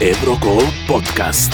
[0.00, 1.52] Eurogol podcast.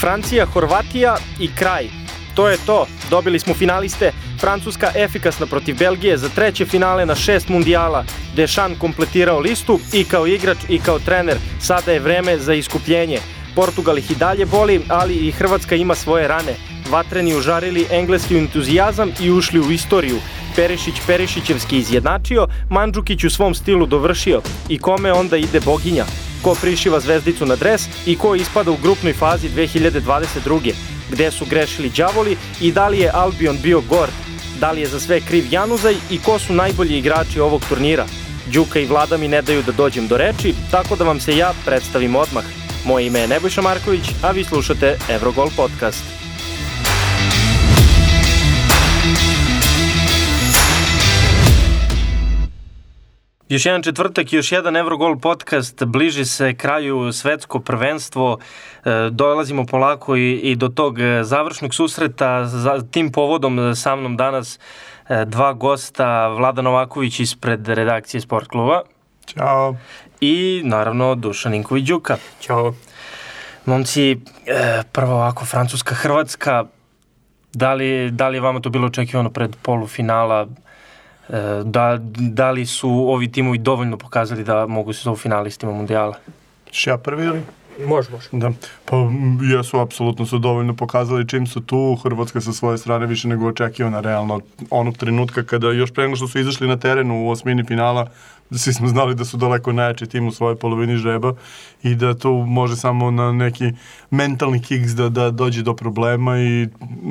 [0.00, 1.88] Francija, Horvatija i kraj.
[2.34, 2.86] To je to.
[3.10, 4.12] Dobili smo finaliste.
[4.40, 8.04] Francuska efikasna protiv Belgije za treće finale na šest mundijala.
[8.36, 11.36] Dešan kompletirao listu i kao igrač i kao trener.
[11.60, 13.18] Sada je vreme za iskupljenje.
[13.54, 16.54] Portugal ih i dalje boli, ali i Hrvatska ima svoje rane.
[16.90, 20.18] Vatreni užarili engleski entuzijazam i ušli u istoriju.
[20.56, 24.42] Perišić Perišićevski izjednačio, Mandžukić u svom stilu dovršio.
[24.68, 26.04] I kome onda ide boginja?
[26.42, 30.72] Ko prišiva zvezdicu na dres i ko ispada u grupnoj fazi 2022.
[31.10, 34.12] Gde su grešili đavoli i da li je Albion bio gord?
[34.60, 38.06] Da li je za sve kriv Januzaj i ko su najbolji igrači ovog turnira?
[38.46, 41.52] Đuka i Vlada mi ne daju da dođem do reči, tako da vam se ja
[41.64, 42.44] predstavim odmah.
[42.84, 46.21] Moje ime je Nebojša Marković, a vi slušate Eurogol podcast.
[53.52, 58.38] Još jedan četvrtak i još jedan Eurogol podcast, bliži se kraju svetsko prvenstvo,
[58.84, 64.16] e, dolazimo polako i, i do tog e, završnog susreta, za tim povodom sa mnom
[64.16, 64.58] danas
[65.08, 68.82] e, dva gosta, Vlada Novaković ispred redakcije Sport kluba.
[69.26, 69.76] Ćao.
[70.20, 72.16] I naravno Dušan Inković Đuka.
[72.40, 72.74] Ćao.
[73.66, 74.16] Momci,
[74.92, 76.64] prvo ovako, Francuska-Hrvatska,
[77.52, 80.46] da li, da li je vama to bilo očekivano pred polufinala?
[81.64, 86.14] Da, da li su ovi timovi dovoljno pokazali da mogu se zovu finalistima mundijala?
[86.70, 87.42] Š ja prvi ili?
[87.86, 88.28] Može, može.
[88.32, 88.50] Da,
[88.84, 88.96] pa
[89.56, 94.00] jesu, apsolutno su dovoljno pokazali čim su tu, Hrvatska sa svoje strane više nego očekivana,
[94.00, 98.10] realno, onog trenutka kada još pre nego što su izašli na terenu u osmini finala,
[98.58, 101.32] svi smo znali da su daleko najjači tim u svojoj polovini žreba
[101.82, 103.72] i da to može samo na neki
[104.10, 106.68] mentalni kiks da, da dođe do problema i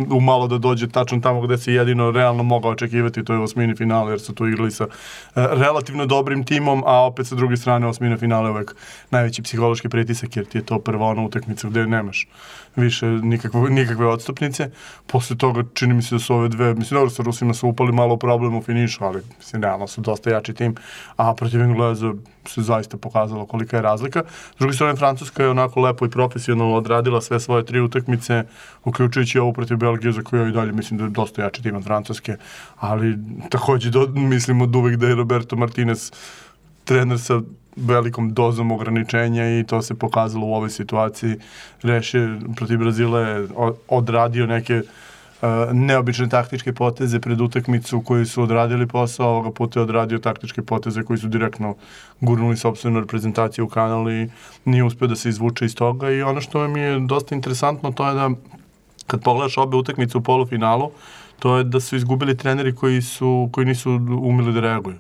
[0.10, 3.76] u malo da dođe tačno tamo gde se jedino realno mogao očekivati, to je osmini
[3.76, 4.92] finale, jer su tu igrali sa uh,
[5.36, 8.76] relativno dobrim timom, a opet sa druge strane osmina finale uvek
[9.12, 12.28] najveći psihološki pritisak, jer ti je to prva ona utakmica gde nemaš
[12.76, 14.70] više nikakve, nikakve odstupnice.
[15.08, 17.92] Posle toga čini mi se da su ove dve, mislim dobro sa Rusima su upali
[17.92, 20.76] malo problem u finišu, ali mislim realno su dosta jači tim,
[21.18, 22.14] a protiv Engleza
[22.46, 24.24] se zaista pokazalo kolika je razlika.
[24.56, 28.44] S druge strane, Francuska je onako lepo i profesionalno odradila sve svoje tri utakmice,
[28.86, 31.84] uključujući ovu protiv Belgije, za koju i dalje mislim da je dosta jači tim od
[31.84, 32.36] Francuske,
[32.80, 33.18] ali
[33.50, 36.12] takođe do, mislim od uvek da je Roberto Martinez
[36.84, 37.42] trener sa
[37.76, 41.36] velikom dozom ograničenja i to se pokazalo u ovoj situaciji.
[41.82, 43.48] Reše protiv Brazila je
[43.88, 44.90] odradio neke uh,
[45.74, 51.04] neobične taktičke poteze pred utakmicu koji su odradili posao, ovoga puta je odradio taktičke poteze
[51.04, 51.76] koji su direktno
[52.20, 54.30] gurnuli sobstvenu reprezentaciju u kanal i
[54.66, 58.08] nije uspio da se izvuče iz toga i ono što mi je dosta interesantno to
[58.08, 58.30] je da
[59.08, 60.92] kad pogledaš obe utakmice u polufinalu,
[61.40, 63.92] to je da su izgubili treneri koji su koji nisu
[64.22, 64.98] umeli da reaguju.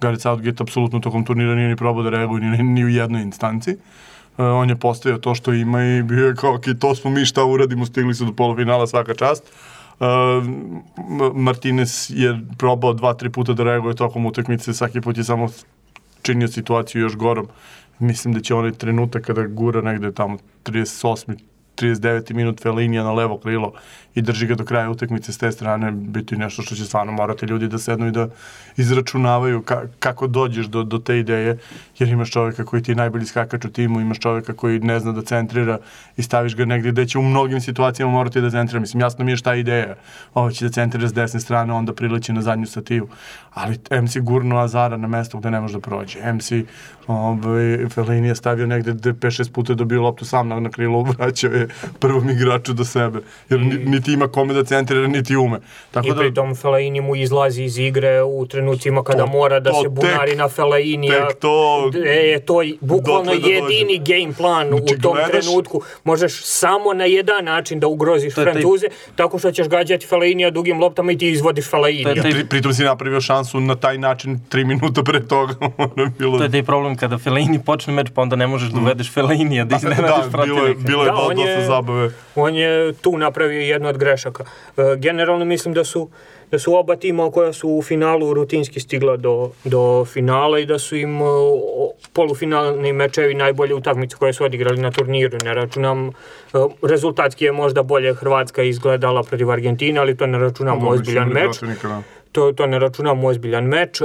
[0.00, 3.70] Gareth Southgate apsolutno tokom turnira nije ni probao da reaguje ni, ni u jednoj instanci.
[3.70, 3.78] Uh,
[4.36, 7.44] on je postavio to što ima i bio je kao, ok, to smo mi šta
[7.44, 9.44] uradimo, stigli su do polufinala svaka čast.
[10.00, 10.06] Uh,
[11.34, 15.48] Martinez je probao dva, tri puta da reaguje tokom utakmice, svaki put je samo
[16.22, 17.48] činio situaciju još gorom.
[17.98, 21.36] Mislim da će onaj trenutak kada gura negde tamo 38.
[21.76, 22.34] 39.
[22.34, 23.72] minut Felinija na levo krilo
[24.14, 27.46] i drži ga do kraja utakmice s te strane biti nešto što će stvarno morati
[27.46, 28.28] ljudi da sednu i da
[28.76, 31.58] izračunavaju ka, kako dođeš do, do te ideje,
[31.98, 35.12] jer imaš čoveka koji ti je najbolji skakač u timu, imaš čoveka koji ne zna
[35.12, 35.78] da centrira
[36.16, 38.80] i staviš ga negde gde će u mnogim situacijama morati da centrira.
[38.80, 39.94] Mislim, jasno mi je šta je ideja.
[40.34, 43.08] Ovo će da centrira s desne strane, onda prileći na zadnju stativu.
[43.54, 46.32] Ali MC gurno Azara na mesto gde ne može da prođe.
[46.32, 46.52] MC
[47.06, 51.52] ovaj, Felini je stavio negde gde 5-6 puta dobio loptu sam na, na krilo, vraćao
[51.52, 51.68] je
[52.00, 53.20] prvom igraču do sebe.
[53.50, 55.58] Jer ni, niti ima kome da centrira, niti ume.
[55.90, 59.72] Tako I da, pritom Fellaini mu izlazi iz igre u trenucima kada to, mora da
[59.82, 61.08] se bunari tek, na Fellaini.
[61.08, 61.90] Tek to...
[62.04, 64.12] Je to bukvalno da jedini dođe.
[64.12, 65.82] game plan znači, u tom gledaš, trenutku.
[66.04, 69.16] Možeš samo na jedan način da ugroziš Francuze, taj...
[69.16, 72.22] tako što ćeš gađati Fellainija dugim loptama i ti izvodiš Fellainija.
[72.22, 75.54] Pri, pritom si napravio šansu na taj način 3 minuta pre toga.
[76.18, 76.38] bilo...
[76.38, 79.64] To je taj problem kada Fellaini počne meč, pa onda ne možeš da uvedeš Fellainija,
[79.64, 82.10] da iznenadiš da, bilo je, bilo je da, dosta je, zabave.
[82.34, 84.44] On je tu napravio jednu od grešaka.
[84.76, 86.08] E, generalno mislim da su
[86.50, 90.78] da su oba tima koja su u finalu rutinski stigla do, do finala i da
[90.78, 91.28] su im uh,
[92.12, 95.38] polufinalni mečevi najbolje utakmice koje su odigrali na turniru.
[95.44, 100.88] Ne računam, uh, rezultatski je možda bolje Hrvatska izgledala protiv Argentine, ali to ne računam
[100.88, 101.58] ozbiljan meč.
[102.32, 104.02] To, to ne računam ozbiljan meč.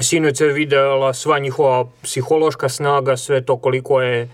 [0.00, 4.28] Sinoć se videla sva njihova psihološka snaga, sve to koliko je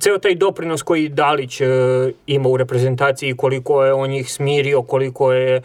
[0.00, 1.66] ceo taj doprinos koji Dalić e,
[2.26, 5.62] ima u reprezentaciji, koliko je on njih smirio, koliko je, e,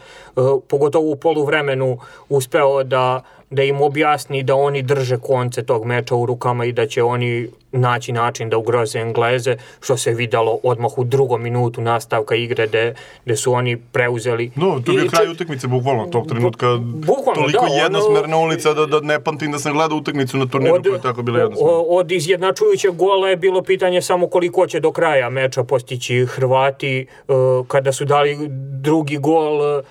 [0.67, 1.97] pogotovo u poluvremenu,
[2.29, 3.21] uspeo da
[3.53, 7.47] da im objasni da oni drže konce tog meča u rukama i da će oni
[7.71, 12.93] naći način da ugroze Engleze, što se videlo odmah u drugom minutu nastavka igre gde,
[13.25, 14.51] gde su oni preuzeli.
[14.55, 16.67] No, to je bio kraj utakmice, bukvalno, tog trenutka.
[16.81, 20.45] Bukvalno, toliko da, ono- jednosmerna ulica da, da ne pamtim da sam gledao utakmicu na
[20.45, 21.73] turniru koja je tako bila jednosmerna.
[21.89, 26.99] od izjednačujućeg gola je bilo pitanje samo koliko će do kraja meča postići Hrvati.
[26.99, 27.33] e,
[27.67, 28.37] Kada su dali
[28.81, 29.83] drugi gol, e,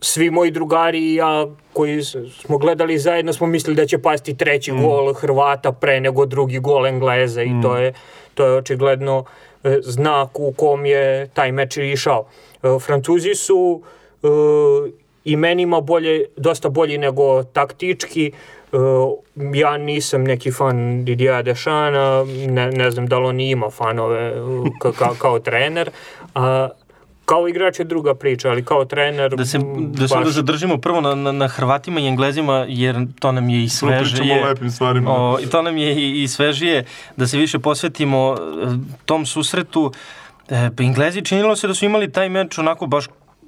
[0.00, 4.72] svi moji drugari i ja koji smo gledali zajedno smo mislili da će pasti treći
[4.72, 4.82] Mm.
[4.82, 7.92] gol Hrvata pre nego drugi gol Engleza i to je
[8.34, 9.24] to je očigledno
[9.64, 12.26] e, znak u kom je taj meč išao.
[12.62, 13.82] E, Francuzi su
[14.22, 14.26] e,
[15.24, 18.32] imenima bolje, dosta bolji nego taktički.
[18.72, 18.76] E,
[19.54, 24.32] ja nisam neki fan Didier Dešana, ne, ne znam da li on ima fanove
[24.80, 25.90] ka, ka, kao trener.
[26.34, 26.68] A,
[27.24, 29.36] kao igrač je druga priča, ali kao trener...
[29.36, 33.32] Da se, da se baš- zadržimo prvo na, na, na Hrvatima i Englezima, jer to
[33.32, 34.44] nam je i Prvo pričamo svežije.
[34.44, 35.10] o lepim stvarima.
[35.10, 36.84] O, I to nam je i, i svežije
[37.16, 38.66] da se više posvetimo e,
[39.04, 39.92] tom susretu.
[40.48, 43.04] E, pa Englezi činilo se da su imali taj meč onako baš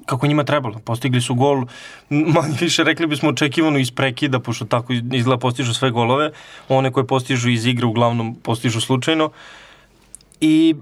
[0.07, 0.79] kako njima trebalo.
[0.79, 1.65] Postigli su gol,
[2.11, 6.31] manje više rekli bismo očekivano iz prekida, pošto tako iz- izgleda postižu sve golove.
[6.69, 9.31] One koje postižu iz igre uglavnom postižu slučajno.
[10.41, 10.75] I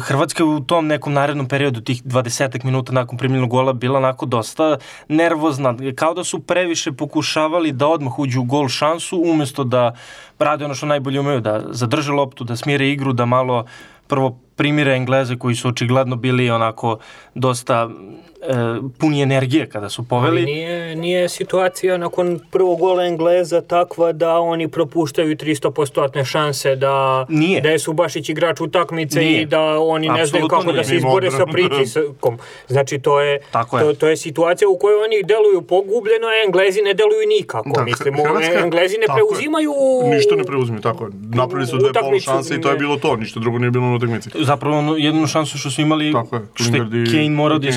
[0.00, 4.26] Hrvatska je u tom nekom narednom periodu, tih 20 minuta nakon primljenog gola, bila onako
[4.26, 4.76] dosta
[5.08, 5.74] nervozna.
[5.94, 9.94] Kao da su previše pokušavali da odmah uđu u gol šansu, umesto da
[10.38, 13.64] rade ono što najbolje umeju, da zadrže loptu, da smire igru, da malo
[14.06, 16.98] prvo primire Engleze koji su očigledno bili onako
[17.34, 18.31] dosta e,
[18.92, 20.42] puni energije kada su Ali poveli.
[20.42, 25.92] nije, nije situacija nakon prvog gola Engleza takva da oni propuštaju 300%
[26.24, 27.60] šanse da, Nije.
[27.60, 29.42] da je Subašić igrač utakmice Nije.
[29.42, 30.84] i da oni ne znaju kako da nije.
[30.84, 32.38] se izbore sa pritiskom.
[32.68, 33.84] Znači to je, Tako je.
[33.84, 37.70] to, to je situacija u kojoj oni deluju pogubljeno, a Englezi ne deluju nikako.
[37.70, 39.24] Da, Mislim, Hrvatska- Englezi ne tako je.
[39.24, 39.72] preuzimaju...
[40.06, 41.10] Ništa ne preuzme, tako je.
[41.30, 43.94] Napravili su dve polu šanse i to je bilo to, ništa drugo nije bilo na
[43.94, 44.30] utakmici.
[44.36, 46.72] Zapravo jednu šansu što su imali, Tako je, što
[47.06, 47.72] Kane morao da Kane.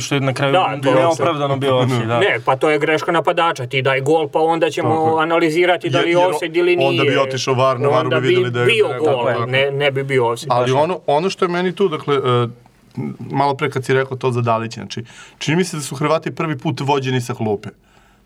[0.00, 2.06] Što je na kraju Da, neopravdano bio offside.
[2.12, 2.18] Da.
[2.20, 3.66] Ne, pa to je greška napadača.
[3.66, 6.88] Ti daj gol, pa onda ćemo Tako analizirati da li je offside ili nije.
[6.90, 9.90] onda bi otišao VAR, na VAR-u bi videli da je- bio gol, tako ne, ne
[9.90, 10.50] bi bio offside.
[10.50, 12.50] Ali ono, ono što je meni tu, dakle, uh,
[13.32, 15.04] malo pre kad si rekao to za Dalića, znači,
[15.38, 17.68] čini mi se da su Hrvati prvi put vođeni sa klupe.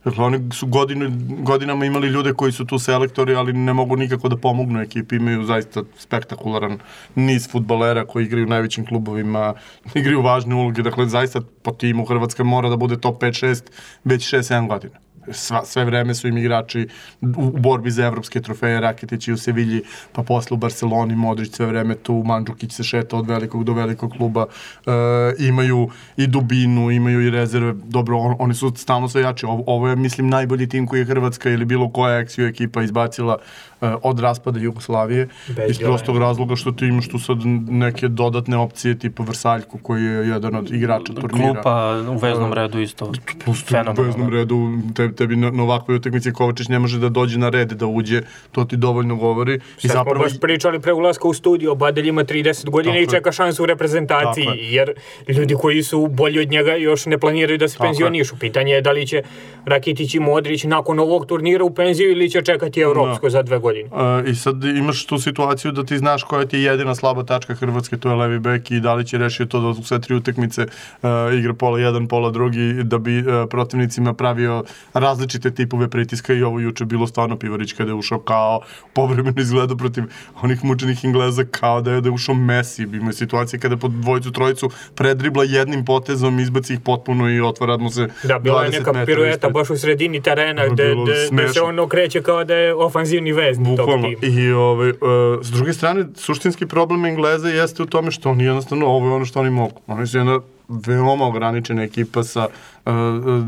[0.06, 1.10] Dakle, oni su godinu,
[1.42, 5.16] godinama imali ljude koji su tu selektori, ali ne mogu nikako da pomognu ekipi.
[5.16, 6.78] Imaju zaista spektakularan
[7.14, 9.54] niz futbolera koji igraju u najvećim klubovima,
[9.94, 10.82] igraju važne uloge.
[10.82, 13.62] Dakle, zaista po timu Hrvatska mora da bude top 5-6
[14.04, 15.05] već 6-7 godina.
[15.30, 16.88] Sva, sve vreme su im igrači
[17.20, 19.82] u, u borbi za evropske trofeje, Raketić i u Sevilji,
[20.12, 24.12] pa posle u Barceloni, Modrić sve vreme tu, Mandžukić se šeta od velikog do velikog
[24.12, 24.46] kluba,
[24.86, 24.90] e,
[25.38, 29.88] imaju i dubinu, imaju i rezerve, dobro, on, oni su stalno sve jači, ovo, ovo
[29.88, 33.38] je, mislim, najbolji tim koji je Hrvatska ili bilo koja eksiju ekipa izbacila
[33.80, 37.38] e, od raspada Jugoslavije, Bez iz prostog razloga što ti imaš tu sad
[37.68, 41.52] neke dodatne opcije tipa Vrsaljku koji je jedan od igrača turnira.
[41.52, 43.12] Klupa u veznom redu isto.
[43.44, 44.02] Plus tu u Fenomenalno.
[44.02, 47.72] veznom redu, te, tebi na, na ovakvoj utakmici Kovačić ne može da dođe na red
[47.72, 48.22] da uđe,
[48.52, 49.54] to ti dovoljno govori.
[49.54, 53.06] I Sad smo zapravo, baš pričali pre ulaska u studio, Badelj ima 30 godina i
[53.06, 54.72] čeka šansu u reprezentaciji, Tako je.
[54.72, 54.94] jer
[55.28, 58.36] ljudi koji su bolji od njega još ne planiraju da se Tako penzionišu.
[58.40, 59.22] Pitanje je da li će
[59.64, 63.88] Rakitić i Modrić nakon ovog turnira u penziju ili će čekati Evropsko za dve godine.
[63.92, 67.54] Uh, I sad imaš tu situaciju da ti znaš koja ti je jedina slaba tačka
[67.54, 70.14] Hrvatske, to je levi bek i da li će rešio to da u sve tri
[70.14, 71.08] utakmice uh,
[71.38, 74.64] igra pola jedan, pola drugi, da bi uh, protivnicima pravio
[75.06, 78.60] različite tipove pritiska i ovo juče bilo stvarno Pivarić kada je ušao kao
[78.92, 80.04] povremeno izgleda protiv
[80.42, 82.82] onih mučenih Engleza kao da je da je ušao Messi.
[82.82, 87.90] Ima situacije kada pod dvojicu, trojicu predribla jednim potezom, izbaci ih potpuno i otvara mu
[87.90, 91.26] se Da, bila je 20 neka pirueta baš u sredini terena Ono gde, gde, se
[91.26, 91.64] smešno.
[91.64, 94.08] on okreće kao da je ofanzivni vezni tog Bukvalno.
[94.20, 94.40] tima.
[94.40, 94.96] I ovaj, uh,
[95.42, 99.24] s druge strane, suštinski problem Engleza jeste u tome što oni jednostavno, ovo je ono
[99.24, 99.80] što oni mogu.
[99.86, 103.46] Oni su jedna veoma ograničena ekipa sa uh, uh,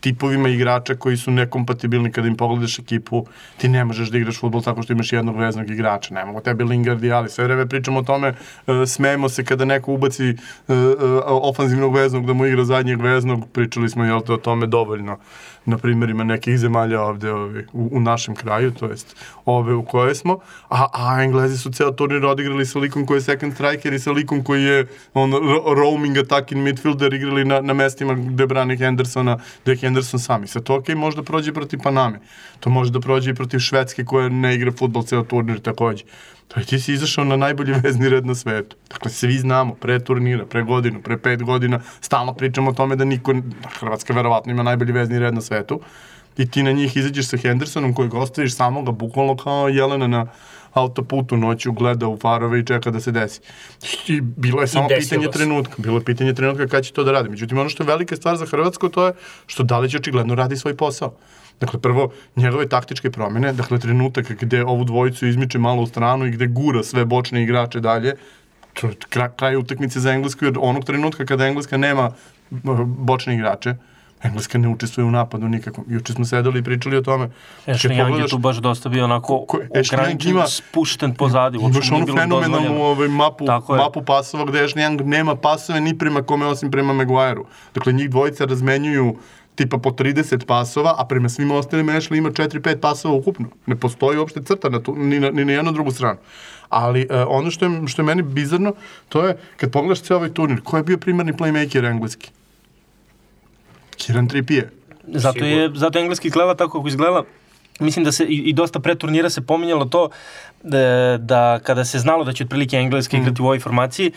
[0.00, 4.62] tipovima igrača koji su nekompatibilni kada im pogledaš ekipu, ti ne možeš da igraš futbol
[4.62, 8.00] tako što imaš jednog veznog igrača, ne mogu tebi Lingard i Ali, sve vreme pričamo
[8.00, 8.28] o tome,
[8.66, 13.48] uh, smejemo se kada neko ubaci uh, uh, ofanzivnog veznog da mu igra zadnjeg veznog,
[13.52, 15.18] pričali smo jel te o tome dovoljno
[15.66, 20.14] na primjerima nekih zemalja ovde ovi, u, u našem kraju, to jest ove u koje
[20.14, 23.98] smo, a, a Englezi su ceo turnir odigrali sa likom koji je second striker i
[23.98, 28.76] sa likom koji je on, ro- roaming attacking midfielder igrali na, na mestima gde brani
[28.76, 30.44] Hendersona, gde je Henderson sam.
[30.44, 32.20] I sad to okej, može da prođe protiv Paname.
[32.60, 36.04] To može da prođe i protiv Švedske koja ne igra futbol ceo turnir takođe.
[36.48, 38.76] To je ti si izašao na najbolji vezni red na svetu.
[38.90, 43.04] Dakle, svi znamo, pre turnira, pre godinu, pre pet godina, stalno pričamo o tome da
[43.04, 45.80] niko, da Hrvatska verovatno ima najbolji vezni red na svetu,
[46.36, 50.26] i ti na njih izađeš sa Hendersonom kojeg ostaviš samoga bukvalno kao Jelena na
[50.72, 53.40] autoputu noću gleda u farove i čeka da se desi.
[54.08, 55.30] I bilo je samo pitanje se.
[55.30, 55.74] trenutka.
[55.78, 57.28] Bilo je pitanje trenutka kada će to da radi.
[57.28, 59.12] Međutim, ono što je velika stvar za Hrvatsku to je
[59.46, 61.16] što Dalić očigledno radi svoj posao.
[61.60, 66.30] Dakle, prvo, njegove taktičke promene, dakle, trenutak gde ovu dvojicu izmiče malo u stranu i
[66.30, 68.12] gde gura sve bočne igrače dalje,
[68.80, 72.10] to je kraj, kraj utakmice za Englesku, jer onog trenutka kada Engleska nema
[72.86, 73.74] bočne igrače,
[74.22, 75.84] Engleska ne učestvuje u napadu nikako.
[75.88, 77.28] Juče smo sedeli i pričali o tome.
[77.66, 81.58] Ashley Kad Young je tu baš dosta bio onako Ko- Young ograničen, ima- spušten pozadi.
[81.58, 86.46] Imaš onu fenomenalnu ovaj, mapu, mapu pasova gde Ashley Young nema pasove ni prema kome
[86.46, 87.44] osim prema Maguireu.
[87.74, 89.16] Dakle, njih dvojica razmenjuju
[89.56, 93.48] tipa po 30 pasova, a prema svim ostalim Ashley ima 4-5 pasova ukupno.
[93.66, 96.18] Ne postoji uopšte crta na tu, ni, na, ni na jednu drugu stranu.
[96.68, 98.74] Ali uh, ono što je, što je meni bizarno,
[99.08, 102.30] to je kad pogledaš cijel ovaj turnir, ko je bio primarni playmaker engleski?
[103.96, 104.68] Kieran Trippier.
[105.06, 107.22] Zato je, zato je engleski izgleda tako kako izgleda.
[107.80, 110.08] Mislim da se i, i dosta pre turnira se pominjalo to
[110.62, 114.12] da, da kada se znalo da će otprilike engleski igrati u ovoj formaciji,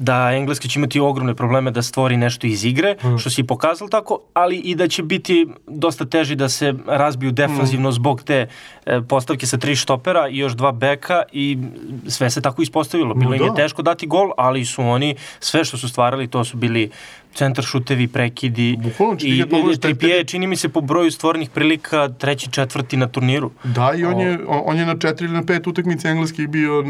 [0.00, 3.90] da engleski će imati ogromne probleme da stvori nešto iz igre, što se i pokazalo
[3.90, 8.48] tako, ali i da će biti dosta teži da se razbiju defanzivno zbog te
[8.86, 11.58] e, postavke sa tri štopera i još dva beka i
[12.06, 13.14] sve se tako ispostavilo.
[13.14, 13.54] Bilo Ma im je da.
[13.54, 16.90] teško dati gol, ali su oni sve što su stvarali, to su bili
[17.34, 21.50] centar šutevi, prekidi Bukvalno, i pogledaš taj Trippier je, čini mi se po broju stvornih
[21.50, 23.50] prilika treći, četvrti na turniru.
[23.64, 26.86] Da, i on je, on je na četiri ili na pet utakmica engleskih bio uh,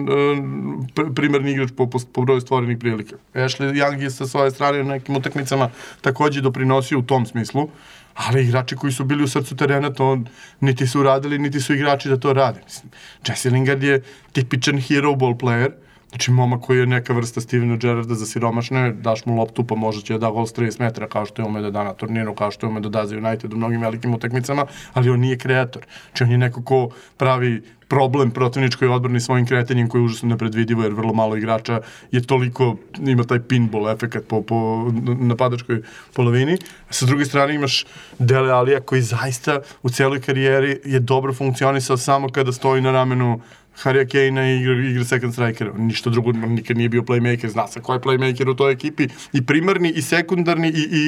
[0.94, 3.16] pr- primarni igrač po, po, po broju stvorenih prilika.
[3.34, 5.70] Ashley Young je sa svoje strane na nekim utakmicama
[6.00, 7.68] takođe doprinosio u tom smislu,
[8.14, 10.18] ali igrači koji su bili u srcu terena to
[10.60, 12.60] niti su radili, niti su igrači da to rade.
[12.64, 12.90] Mislim,
[13.28, 15.70] Jesse Lingard je tipičan hero ball player,
[16.10, 20.02] Znači, momak koji je neka vrsta Stevena Gerrarda za siromašne, daš mu loptu pa može
[20.02, 22.34] će da da gol s 30 metara kao što je ume da da na turniru,
[22.34, 25.38] kao što je ume da da za United u mnogim velikim utakmicama, ali on nije
[25.38, 25.86] kreator.
[26.06, 30.82] Znači, on je neko ko pravi problem protivničkoj odbrani svojim kretanjem koji je užasno nepredvidivo
[30.82, 32.76] jer vrlo malo igrača je toliko,
[33.06, 35.82] ima taj pinball efekat po, po napadačkoj
[36.14, 36.58] polovini.
[36.88, 37.86] A sa druge strane imaš
[38.18, 43.40] Dele Alija koji zaista u celoj karijeri je dobro funkcionisao samo kada stoji na ramenu
[43.82, 45.70] Harry Kane igra, igra second striker.
[45.78, 47.48] Ništa drugo, nikad nije bio playmaker.
[47.48, 49.08] Zna se ko je playmaker u toj ekipi.
[49.32, 51.02] I primarni, i sekundarni, i, i,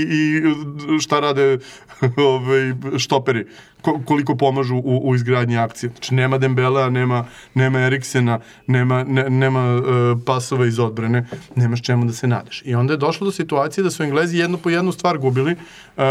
[0.97, 1.59] i šta rade
[2.17, 3.47] ovaj, štoperi.
[3.83, 5.91] Ko, koliko pomažu u, u izgradnji akcije.
[5.91, 7.25] Znači, nema Dembela, nema,
[7.55, 9.85] nema Eriksena, nema, ne, nema uh,
[10.27, 11.27] pasova iz odbrane,
[11.57, 12.63] nemaš čemu da se nadaš.
[12.65, 16.03] I onda je došlo do situacije da su Englezi jednu po jednu stvar gubili uh,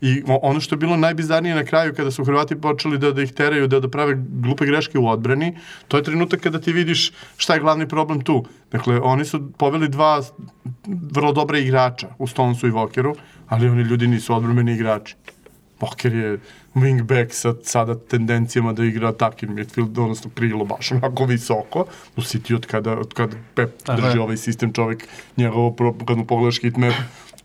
[0.00, 3.32] i ono što je bilo najbizarnije na kraju kada su Hrvati počeli da, da ih
[3.32, 7.54] teraju, da, da prave glupe greške u odbrani, to je trenutak kada ti vidiš šta
[7.54, 8.44] je glavni problem tu.
[8.72, 10.22] Dakle, oni su poveli dva
[10.86, 13.14] vrlo dobre igrača u Stonesu i Vokeru,
[13.48, 15.16] ali oni ljudi nisu odbrambeni igrači.
[15.80, 16.38] Walker je
[16.74, 21.84] wingback sa sada tendencijama da igra attacking midfield, odnosno krilo baš onako visoko.
[22.16, 24.20] U City od kada, od kada Pep drži je.
[24.20, 26.94] ovaj sistem čovjek, njegovo, kad mu pogledaš hitmap,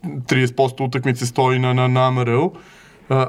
[0.02, 2.44] 30% utakmice stoji na, na, na MRU.
[2.44, 2.77] A,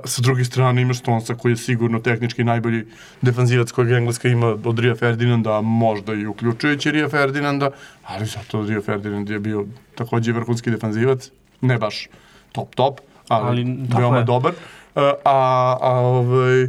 [0.05, 2.85] sa druge strane imaš Stonesa koji je sigurno tehnički najbolji
[3.21, 7.71] defanzivac kojeg Engleska ima od Ria Ferdinanda, možda i uključujući Ria Ferdinanda,
[8.05, 11.31] ali zato Rio Ferdinand je bio takođe vrhunski defanzivac,
[11.61, 12.07] ne baš
[12.51, 14.23] top top, ali, Ali, veoma je.
[14.23, 14.53] dobar.
[14.95, 16.67] A, a, a ovaj,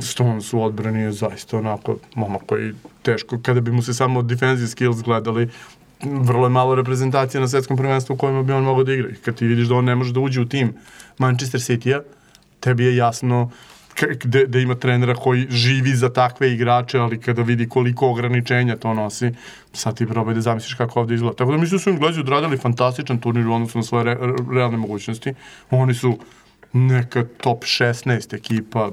[0.00, 4.68] Stones u odbrani je zaista onako momak koji teško, kada bi mu se samo defensive
[4.68, 5.48] skills gledali,
[6.02, 9.08] vrlo je malo reprezentacija na svetskom prvenstvu u kojima bi on mogao da igra.
[9.08, 10.74] I kad ti vidiš da on ne može da uđe u tim
[11.18, 12.00] Manchester City-a,
[12.62, 13.50] tebi je jasno
[14.24, 18.94] gde, gde ima trenera koji živi za takve igrače, ali kada vidi koliko ograničenja to
[18.94, 19.30] nosi,
[19.72, 21.36] sad ti probaj da zamisliš kako ovde izgleda.
[21.36, 24.16] Tako da mislim da su Englezi odradili fantastičan turnir u odnosu na svoje re,
[24.52, 25.34] realne mogućnosti.
[25.70, 26.18] Oni su
[26.72, 28.90] neka top 16 ekipa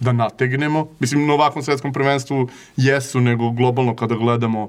[0.00, 0.86] da nategnemo.
[0.98, 4.68] Mislim, na ovakvom svetskom prvenstvu jesu, nego globalno kada gledamo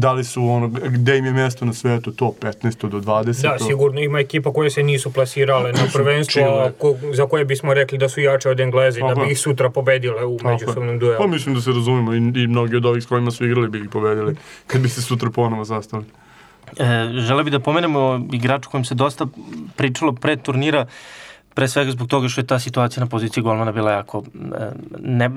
[0.00, 3.42] da li su ono, gde im je mesto na svetu, to 15 do 20.
[3.42, 7.74] Da, sigurno ima ekipa koje se nisu plasirale na prvenstvo, a ko, za koje bismo
[7.74, 10.50] rekli da su jače od Englezi, da Tako bi ih sutra pobedile u je.
[10.52, 11.18] međusobnom duelu.
[11.18, 13.78] Pa mislim da se razumemo i, i mnogi od ovih s kojima su igrali bi
[13.78, 14.36] ih pobedili
[14.66, 16.04] kad bi se sutra ponovo sastali.
[16.78, 16.84] E,
[17.20, 19.26] žele bi da pomenemo igraču kojem se dosta
[19.76, 20.86] pričalo pre turnira,
[21.56, 25.28] pre svega zbog toga što je ta situacija na poziciji golmana bila jako e, ne,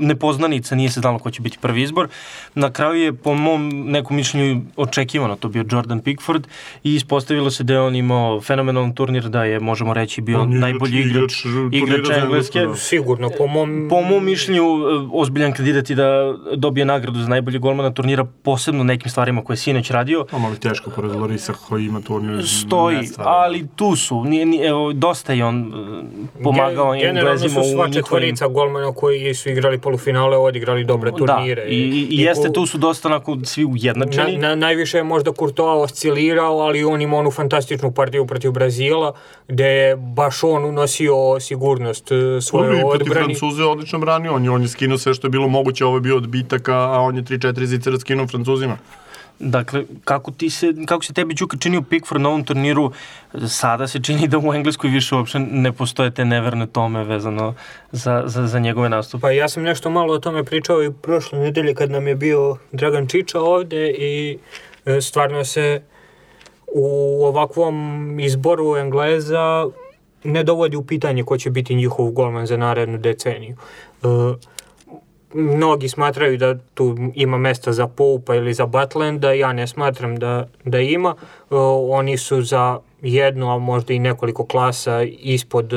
[0.00, 2.08] nepoznanica, nije se znalo ko će biti prvi izbor.
[2.54, 6.46] Na kraju je po mom nekom mišljenju očekivano to bio Jordan Pickford
[6.84, 10.52] i ispostavilo se da je on imao fenomenalan turnir, da je možemo reći bio On
[10.52, 12.60] je najbolji igrač, igrač igrač Engleske.
[12.60, 12.74] Da.
[12.74, 13.86] Sigurno, po mom...
[13.90, 18.84] Po mom mišljenju, e, ozbiljan kandidat i da dobije nagradu za najbolji golmana turnira, posebno
[18.84, 20.26] nekim stvarima koje je sinoć radio.
[20.30, 22.46] Pa malo teško pored Lorisa koji ima turnir.
[22.48, 23.32] Stoji, nestvarno.
[23.32, 25.72] ali tu su, nije, nije, evo, dosta je on on
[26.38, 27.92] e, pomagao Generalno Englezima su u sva njihovim...
[27.92, 31.62] četvorica golmana koji su igrali polufinale, odigrali dobre turnire.
[31.64, 34.36] Da, i, i, i jeste, tu su dosta onako svi Na, ujednačeni.
[34.36, 39.12] na, najviše je možda Courtois oscilirao, ali on ima onu fantastičnu partiju protiv Brazila,
[39.48, 43.34] gde je baš on unosio sigurnost e, Dobro, svoje i protiv odbrani.
[43.34, 46.00] Francuze odlično branio, on je, on je skinuo sve što je bilo moguće, ovo je
[46.00, 48.78] bio odbitak, a a on je 3-4 zicera skinuo Francuzima.
[49.38, 52.92] Dakle, kako, ti se, kako se tebi Đuka činio Pickford na ovom turniru,
[53.48, 57.54] sada se čini da u Engleskoj više uopšte ne postoje te neverne tome vezano
[57.92, 59.20] za, za, za njegove nastupe.
[59.20, 62.56] Pa ja sam nešto malo o tome pričao i prošle nedelje kad nam je bio
[62.72, 64.38] Dragan Čiča ovde i
[64.86, 65.82] e, stvarno se
[66.74, 69.66] u ovakvom izboru Engleza
[70.24, 73.56] ne dovodi u pitanje ko će biti njihov golman za narednu deceniju.
[74.02, 74.06] E,
[75.34, 80.48] mnogi smatraju da tu ima mesta za Poupa ili za Butlanda, ja ne smatram da,
[80.64, 81.14] da ima.
[81.18, 81.54] E,
[81.90, 85.76] oni su za jednu, a možda i nekoliko klasa ispod e,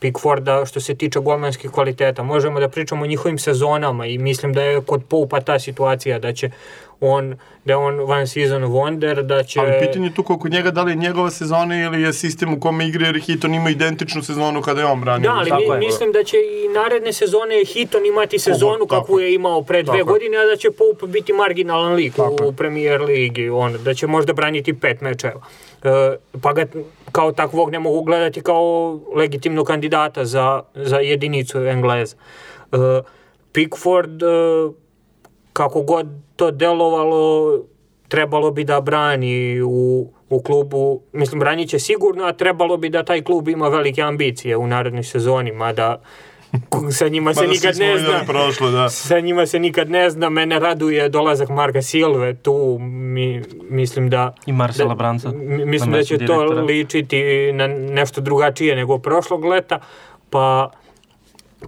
[0.00, 2.22] Pickforda što se tiče golmanskih kvaliteta.
[2.22, 6.32] Možemo da pričamo o njihovim sezonama i mislim da je kod Poupa ta situacija da
[6.32, 6.50] će
[7.00, 9.60] on, da on one season wonder, da će...
[9.60, 12.60] Ali pitanje je tu koliko njega, da li je njegova sezona ili je sistem u
[12.60, 15.30] kome igra, jer Hiton ima identičnu sezonu kada je on branio.
[15.30, 15.78] Da, ali Tako mi, je.
[15.78, 19.34] mislim da će i naredne sezone Hiton imati sezonu kakvu je.
[19.34, 23.02] imao pre dve Tako godine, a da će Pope biti marginalan lik Tako u Premier
[23.02, 25.40] Ligi, on, da će možda braniti pet mečeva.
[25.82, 26.66] E, pa ga
[27.12, 32.16] kao takvog ne mogu gledati kao legitimnog kandidata za, za jedinicu Engleza.
[32.72, 32.76] E,
[33.52, 34.26] Pickford, e,
[35.60, 37.52] kako god to delovalo,
[38.08, 40.80] trebalo bi da brani u, u klubu,
[41.12, 45.02] mislim branit će sigurno, a trebalo bi da taj klub ima velike ambicije u narednoj
[45.04, 46.00] sezoni, mada
[46.90, 48.20] sa njima se nikad ne zna.
[48.26, 48.88] prošlo, da.
[48.88, 54.34] Sa njima se nikad ne zna, mene raduje dolazak Marka Silve, tu mi, mislim da...
[54.46, 55.32] I Marcela da- Branca
[55.66, 56.62] Mislim da će to direktora.
[56.62, 59.78] ličiti na nešto drugačije nego prošlog leta,
[60.30, 60.70] pa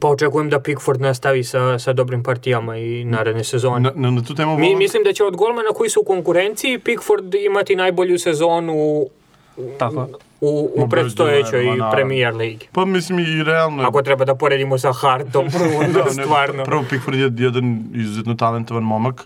[0.00, 3.80] pa očekujem da Pickford nastavi sa, sa dobrim partijama i naredne sezone.
[3.80, 6.78] Na, na, na tu temu Mi, mislim da će od golmana koji su u konkurenciji
[6.78, 9.06] Pickford imati najbolju sezonu
[9.78, 10.08] Tako.
[10.40, 11.90] u, u predstojećoj naravno.
[11.92, 12.68] Premier Ligi.
[12.72, 13.82] Pa mislim i realno...
[13.82, 15.46] Ako treba da poredimo sa Hartom,
[15.80, 16.64] onda Da, ne, stvarno.
[16.64, 19.24] Prvo, Pickford je jedan izuzetno talentovan momak e,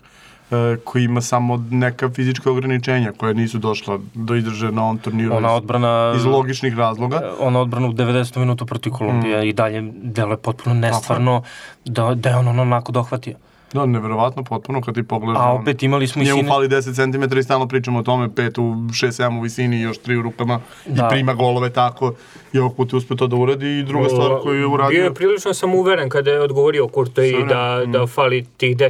[0.83, 5.51] koji ima samo neka fizička ograničenja koja nisu došla do izražaja na ovom turniru Ona
[5.51, 6.13] odbrana...
[6.15, 7.21] iz logičnih razloga.
[7.39, 8.37] ona odbrana u 90.
[8.37, 9.43] minutu protiv Kolumbije Mm.
[9.43, 11.43] i dalje deluje potpuno nestvarno
[11.85, 13.35] da, da je on onako dohvatio.
[13.73, 15.41] Da, neverovatno potpuno kad ti pogledaš.
[15.43, 16.49] A opet imali smo i Njemu sine...
[16.49, 16.95] fali 10
[17.27, 20.21] cm i stalno pričamo o tome, 5 u 6-7 u visini i još 3 u
[20.21, 21.05] rukama Da.
[21.05, 22.13] i prima golove tako
[22.53, 25.03] i ovog puta je uspio to da uradi i druga stvar koju je Bio uradio...
[25.03, 27.91] je prilično sam uveren kada je odgovorio Kurto i ne, da, mm.
[27.91, 28.89] da fali tih 10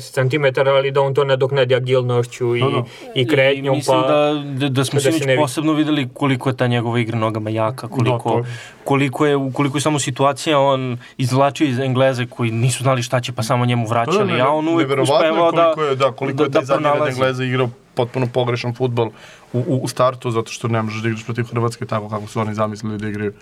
[0.53, 2.83] cm, ali da on to nadoknadi agilnošću i, Da, da.
[3.15, 3.73] i kretnjom.
[3.73, 5.41] I mislim pa, da, da, da smo da se sinoć ne vidi.
[5.41, 8.43] posebno videli koliko je ta njegova igra nogama jaka, Da, koliko, to je.
[8.83, 13.31] koliko je, koliko je samo situacija on izvlačio iz Engleze koji nisu znali šta će
[13.31, 16.11] pa samo njemu vraćali, ne, a on uvek neverovatno je uspevao da, koliko je, da,
[16.11, 17.17] koliko je taj zadnji red pronalazi.
[17.17, 19.09] Engleza igrao potpuno pogrešan futbol
[19.53, 22.39] u, u, u startu, zato što ne možeš da igraš protiv Hrvatske tako kako su
[22.39, 23.33] oni zamislili da igraju.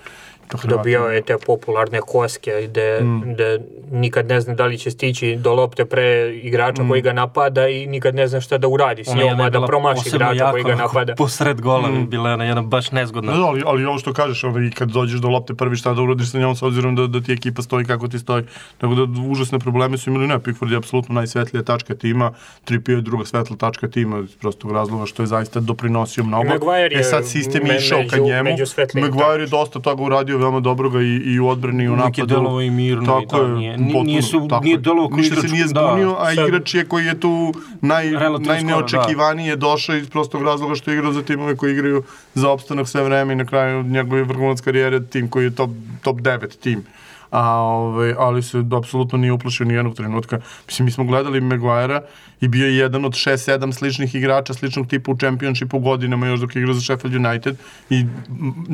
[0.63, 3.33] Dobijao je te popularne koske gde, Mm.
[3.33, 3.59] gde
[3.91, 6.89] nikad ne zna da li će stići do lopte pre igrača Mm.
[6.89, 10.09] koji ga napada i nikad ne zna šta da uradi s njom, a da promaši
[10.09, 11.15] igrača koji ga napada.
[11.15, 12.09] Posred gola mm.
[12.09, 13.31] bila je jedna baš nezgodna.
[13.31, 16.01] Da, da, ali, ali ovo što kažeš, ovaj, kad dođeš do lopte prvi šta da
[16.01, 18.43] uradiš sa njom s obzirom da, da ti ekipa stoji kako ti stoji.
[18.77, 22.31] Tako da užasne probleme su imali, ne, Pickford je apsolutno najsvetlija tačka tima,
[22.65, 26.43] Trippier je druga svetla tačka tima iz prostog razloga što je zaista doprinosio mnogo.
[26.45, 28.49] Maguire je e sad sistem je me- išao ka njemu.
[28.95, 32.21] Maguire je dosta toga uradio, veoma dobroga i, i u odbrani i u Uvijek je
[32.21, 32.35] napadu.
[32.35, 34.77] delovao i mirno Tako i je, da, nije, potpuno, nije, su, tako nije je.
[34.79, 35.45] delovao kao Ništa igrač.
[35.45, 35.69] se nije da.
[35.69, 40.43] zbunio, a Sad- igrač je koji je tu naj, Relativno skoro, najneočekivanije došao iz prostog
[40.43, 42.03] razloga što je igrao za timove koji igraju
[42.35, 45.69] za opstanak sve vreme i na kraju njegove vrhunac karijere tim koji je top,
[46.01, 46.83] top 9 tim.
[47.31, 50.39] A, ovaj, ali se apsolutno nije uplašio ni jednog trenutka.
[50.67, 52.01] Mislim, mi smo gledali Maguire
[52.41, 56.55] i bio je jedan od 6-7 sličnih igrača, sličnog tipa u Championshipu godinama još dok
[56.55, 57.55] je igrao za Sheffield United
[57.89, 58.07] i m,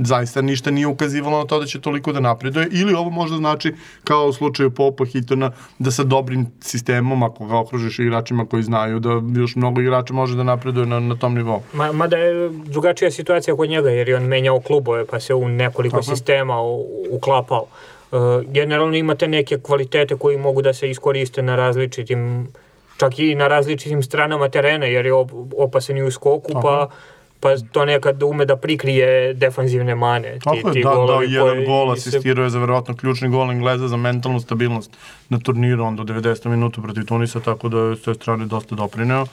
[0.05, 3.73] zaista ništa nije ukazivalo na to da će toliko da napreduje ili ovo možda znači
[4.03, 8.99] kao u slučaju Popa Hitona da sa dobrim sistemom ako ga okružiš igračima koji znaju
[8.99, 11.61] da još mnogo igrača može da napreduje na, na tom nivou.
[11.73, 15.49] Ma, mada je drugačija situacija kod njega jer je on menjao klubove pa se u
[15.49, 16.03] nekoliko je.
[16.03, 17.61] sistema u- uklapao.
[17.61, 17.67] Uh,
[18.47, 22.47] generalno imate neke kvalitete koji mogu da se iskoriste na različitim
[22.97, 26.89] čak i na različitim stranama terena jer je op- opasan i u skoku pa
[27.41, 30.39] pa to nekad ume da prikrije defanzivne mane.
[30.43, 33.97] Tako je, da, dao golovi jedan gol, asistirao je za verovatno ključni gol Engleza za
[33.97, 34.91] mentalnu stabilnost
[35.29, 36.47] na turniru, onda u 90.
[36.47, 39.25] minutu protiv Tunisa, tako da je s te strane dosta doprineo.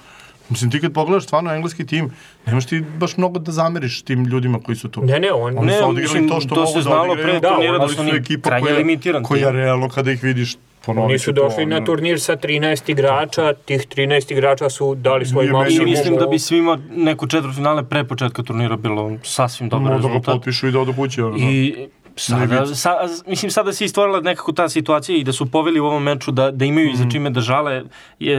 [0.50, 2.10] Mislim, ti kad pogledaš stvarno engleski tim,
[2.46, 5.02] nemaš ti baš mnogo da zameriš tim ljudima koji su tu.
[5.02, 5.58] Ne, ne, on...
[5.58, 7.72] Oni Ne, su odigrali mislim, to što to mogu se da znalo odigraju, pre turnira
[7.72, 9.24] da ali su oni ekipa koja, limitiran tim.
[9.24, 12.90] koja realno kada ih vidiš ponovit Oni su to, došli na ono, turnir sa 13
[12.90, 15.86] igrača, tih 13 igrača su dali svoj meni- I maksimum.
[15.86, 20.08] mislim da bi svima neko četvrtfinale pre početka turnira bilo sasvim dobar Mogu da ga
[20.08, 20.34] rezultat.
[20.34, 21.22] potpišu i da odu kući.
[21.22, 21.74] Ono, I
[22.18, 22.90] sada, sa,
[23.26, 26.50] mislim sada se istvorila nekako ta situacija i da su poveli u ovom meču da,
[26.50, 26.96] da imaju mm.
[26.96, 27.82] za čime da žale
[28.18, 28.38] je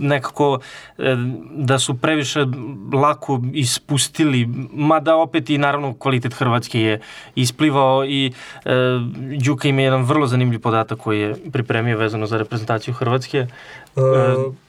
[0.00, 0.58] nekako
[0.98, 1.16] e,
[1.50, 2.46] da su previše
[2.92, 7.00] lako ispustili mada opet i naravno kvalitet Hrvatske je
[7.34, 8.32] isplivao i
[8.64, 8.70] e,
[9.44, 13.46] Đuka ima jedan vrlo zanimljiv podatak koji je pripremio vezano za reprezentaciju Hrvatske.
[13.96, 14.02] Uh,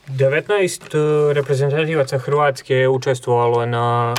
[0.08, 4.14] 19 uh, reprezentativaca Hrvatske je učestvovalo na,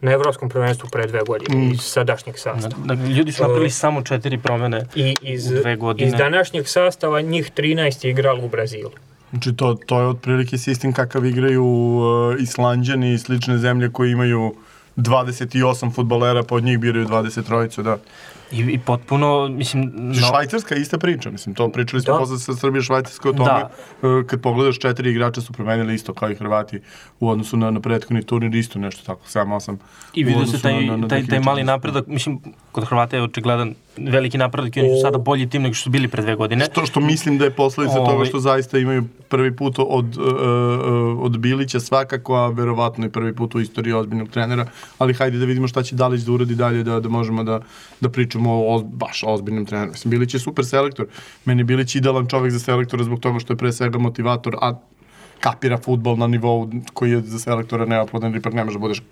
[0.00, 2.84] na evropskom prvenstvu pre dve godine iz sadašnjeg sastava.
[2.84, 4.86] Dakle, ljudi su napravili samo četiri promene.
[4.94, 6.08] I iz, U dve godine.
[6.08, 8.90] iz današnjeg sastava njih 13 je igralo u Brazilu.
[9.30, 14.54] Znači to, to je otprilike sistem kakav igraju uh, Islanđani i slične zemlje koji imaju
[14.96, 17.98] 28 futbolera, pa od njih biraju 23, da.
[18.52, 19.92] I, i potpuno, mislim...
[19.94, 20.14] No.
[20.14, 22.18] Švajcarska je ista priča, mislim, to pričali smo Da.
[22.18, 23.48] posle sa Srbije Švajcarska o tome.
[24.02, 24.22] Da.
[24.22, 26.80] Kad pogledaš, četiri igrača su promenili isto kao i Hrvati
[27.20, 29.76] u odnosu na, na prethodni turnir, isto nešto tako, 7-8.
[30.14, 31.66] I vidio se taj, na- na- na taj, taj mali 2014.
[31.66, 32.40] napredak, mislim,
[32.72, 35.90] kod Hrvata je očigledan veliki napredak i oni su sada bolji tim nego što su
[35.90, 36.64] bili pre dve godine.
[36.64, 38.12] Što, što mislim da je posledica Ovaj.
[38.12, 43.10] toga što zaista imaju prvi put od, uh, uh, od Bilića svakako, a verovatno i
[43.10, 44.66] prvi put u istoriji ozbiljnog trenera,
[44.98, 47.60] ali hajde da vidimo šta će Dalić da uradi dalje, da, da možemo da,
[48.00, 49.90] da pričamo o oz, baš ozbiljnom treneru.
[49.90, 51.06] Mislim, Bilić je super selektor,
[51.44, 54.74] meni je Bilić idealan čovek za selektora zbog toga što je pre svega motivator, a
[55.40, 59.02] kapira futbol na nivou koji je za selektora neophodan, jer ne možeš da budeš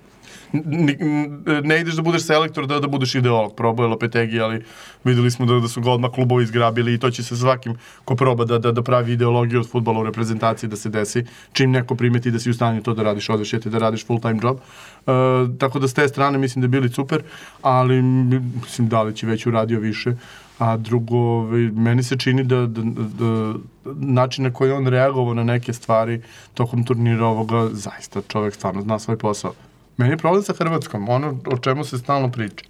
[1.64, 4.62] ne ideš da budeš selektor da da budeš ideolog, probao je Lopetegi, ali
[5.04, 8.16] videli smo da, da su ga odmah klubovi izgrabili i to će se svakim ko
[8.16, 11.94] proba da, da, da pravi ideologiju od futbola u reprezentaciji da se desi, čim neko
[11.94, 14.56] primeti da si u stanju to da radiš, odeš je da radiš full time job.
[14.58, 15.12] E,
[15.58, 17.22] tako da s te strane mislim da je bili super,
[17.62, 20.14] ali mislim da li će već uradio više.
[20.58, 22.82] A drugo, ovaj, meni se čini da, da,
[23.18, 23.54] da
[23.84, 26.22] način na koji on reagovao na neke stvari
[26.54, 29.52] tokom turnira ovoga, zaista čovek stvarno zna svoj posao.
[29.96, 32.64] Meni je problem sa Hrvatskom, ono o čemu se stalno priča,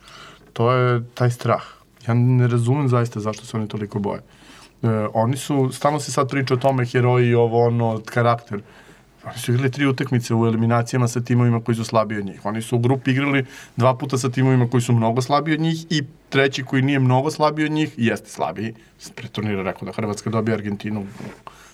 [0.52, 1.62] to je taj strah.
[2.08, 4.20] Ja ne razumem zaista zašto se oni toliko boje.
[4.82, 8.60] E, oni su, stalno se sad priča o tome heroji, ovo ono, karakter.
[9.24, 12.40] Oni su igrali tri utakmice u eliminacijama sa timovima koji su slabiji od njih.
[12.44, 15.87] Oni su u grupi igrali dva puta sa timovima koji su mnogo slabiji od njih
[15.90, 18.74] i treći koji nije mnogo slabiji od njih, jeste slabiji.
[19.14, 21.06] Pre turnira rekao da Hrvatska dobije Argentinu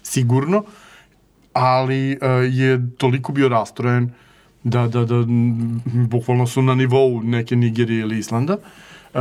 [0.03, 0.65] sigurno,
[1.53, 2.19] ali uh,
[2.55, 4.13] je toliko bio rastrojen
[4.65, 5.25] da, da, da
[5.85, 8.57] bukvalno su na nivou neke Nigerije ili Islanda.
[9.15, 9.21] Uh,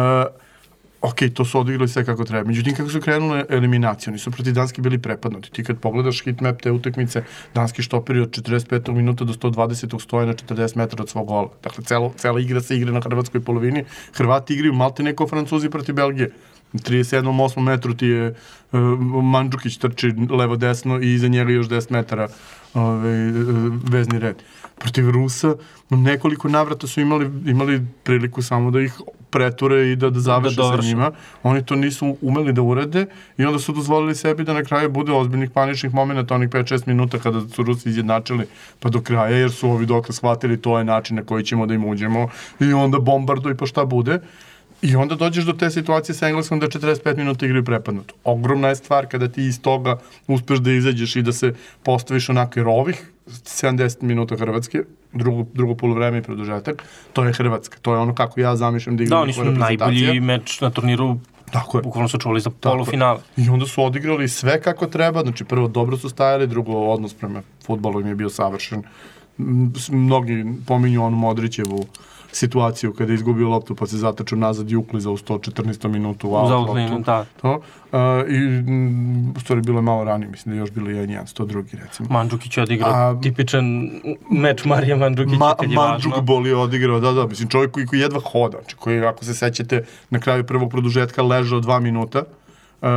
[1.01, 2.47] ok, to su odigrali sve kako treba.
[2.47, 5.51] Međutim, kako su krenule eliminacije, oni su proti Danski bili prepadnuti.
[5.51, 7.23] Ti kad pogledaš hitmap te utakmice,
[7.55, 8.93] Danski štoperi od 45.
[8.93, 10.01] minuta do 120.
[10.01, 11.49] stoje na 40 metara od svog gola.
[11.63, 13.83] Dakle, celo, cela igra se igra na hrvatskoj polovini.
[14.13, 16.31] Hrvati igraju malte neko Francuzi proti Belgije.
[16.73, 17.23] U 37.
[17.23, 17.61] 8.
[17.61, 18.29] metru ti je
[18.71, 18.79] uh,
[19.23, 22.27] Mandžukić trči levo-desno i iza njega još 10 metara
[22.73, 24.35] ovaj, uh, vezni red.
[24.79, 25.55] Protiv Rusa
[25.89, 28.93] nekoliko navrata su imali, imali priliku samo da ih
[29.29, 31.11] preture i da, da završe Da sa njima.
[31.43, 33.05] Oni to nisu umeli da urade
[33.37, 37.19] i onda su dozvolili sebi da na kraju bude ozbiljnih paničnih momenta, onih 5-6 minuta
[37.19, 38.45] kada su Rusi izjednačili
[38.79, 41.73] pa do kraja, jer su ovi dokle shvatili to je način na koji ćemo da
[41.73, 44.19] im uđemo i onda bombarduj pa šta bude.
[44.81, 48.13] I onda dođeš do te situacije sa Engleskom da 45 minuta igraju prepadnuto.
[48.23, 52.59] Ogromna je stvar kada ti iz toga uspeš da izađeš i da se postaviš onako,
[52.59, 57.77] jer ovih 70 minuta Hrvatske, drugo, drugo polovreme i produžetak, to je Hrvatska.
[57.81, 61.17] To je ono kako ja zamišljam da Da, igram oni su najbolji meč na turniru,
[61.51, 61.81] Tako je.
[61.81, 63.19] bukvalno su čuvali za polufinale.
[63.37, 67.41] I onda su odigrali sve kako treba, znači prvo dobro su stajali, drugo odnos prema
[67.65, 68.83] futbolu im je bio savršen.
[69.89, 71.85] Mnogi pominju onu Modrićevu
[72.31, 75.87] situaciju kada je izgubio loptu pa se zatačao nazad i ukliza u 114.
[75.87, 76.99] minutu u out loptu.
[77.05, 77.25] da.
[77.41, 77.53] To.
[77.91, 81.35] Uh, I m, u stvari bilo je malo ranije, mislim da je još bilo 1-1,
[81.35, 81.63] 102.
[81.83, 82.09] recimo.
[82.11, 83.89] Mandžukić je odigrao A- tipičan
[84.31, 86.25] meč Marija Mandžukića Ma, kad je Mandžuk važno.
[86.25, 89.33] bol je odigrao, da, da, mislim, čovjek koji, koji jedva hoda, znači, koji, ako se
[89.33, 92.23] sećate, na kraju prvog produžetka ležao dva minuta,
[92.81, 92.87] uh,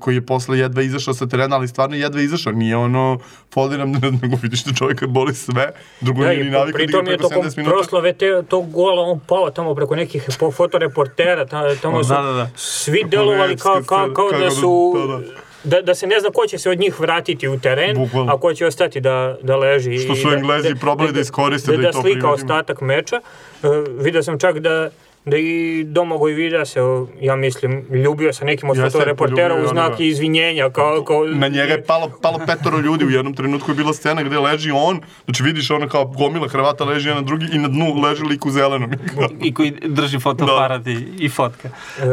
[0.00, 3.18] koji je posle jedva izašao sa terena, ali stvarno jedva izašao, nije ono
[3.54, 5.70] foliram, nego vidiš da čovjeka boli sve,
[6.00, 7.74] drugo Da, nije ni i navikao da igra pritom je preko tokom 70 minuta.
[7.74, 12.22] proslave te, tog gola on pao tamo preko nekih po- fotoreportera, ta- tamo su Da,
[12.22, 12.50] da, da.
[12.56, 14.92] svi delovali kao, kao, kao da su...
[14.98, 15.20] Da, da.
[15.64, 18.32] Da, da se ne zna ko će se od njih vratiti u teren, Bukvalno.
[18.32, 19.98] a ko će ostati da, da leži.
[19.98, 23.20] Što i su da, Englezi probali da iskoriste da i da, to slika ostatak meča.
[23.62, 24.90] Uh, vidio sam čak da
[25.26, 26.80] da i Domagoj Vida se,
[27.20, 30.04] ja mislim, ljubio sa nekim od Ja fotoreportera poljubio u znak onoga.
[30.04, 33.92] izvinjenja, kao, kao Na njega je palo, palo petoro ljudi, u jednom trenutku je bila
[33.92, 37.58] scena gde leži on, znači vidiš ono kao gomila Hrvata leži jedan na drugi i
[37.58, 38.90] na dnu leži lik u zelenom.
[39.46, 41.68] I koji drži fotoaparat i, i fotka.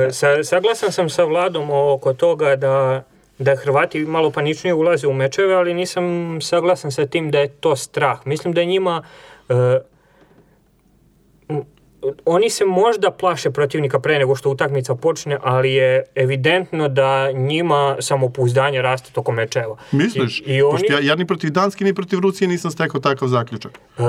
[0.07, 3.03] E, Sa, saglasan sam sa Vladom oko toga da,
[3.37, 7.75] da Hrvati malo paničnije ulaze u mečeve, ali nisam saglasan sa tim da je to
[7.75, 8.19] strah.
[8.25, 9.03] Mislim da je njima...
[9.49, 9.92] e, m,
[12.25, 17.95] oni se možda plaše protivnika pre nego što utakmica počne, ali je evidentno da njima
[17.99, 19.77] samopouzdanje raste tokom mečeva.
[19.91, 20.39] Misliš?
[20.39, 23.27] I, i oni, Pošto ja, ja ni protiv Danske ni protiv Rusije nisam stekao takav
[23.27, 23.79] zaključak.
[23.97, 24.03] e,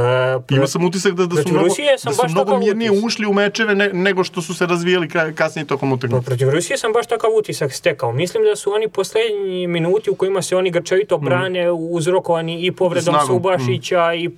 [0.50, 3.07] Imao sam utisak da, da su mnogo, Rusije sam da su mnogo mirnije utisak.
[3.07, 6.24] ušli u mečeve ne, nego što su se razvijeli ka, kasnije tokom Pa utakmice.
[6.24, 8.12] protiv Rusije sam baš takav utisak stekao.
[8.12, 13.14] Mislim da su oni poslednji minuti u kojima se oni grčevito brane uzrokovani i povredom
[13.14, 13.16] Mm.
[13.16, 14.35] Snagom, Subašića i mm,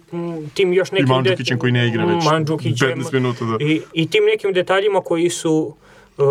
[0.54, 1.08] tim još nekim...
[1.08, 2.88] Mandžukićem koji ne igra već Mandžukićem.
[2.90, 3.64] 15 minuta, da.
[3.64, 5.74] I, I tim nekim detaljima koji su
[6.18, 6.24] uh,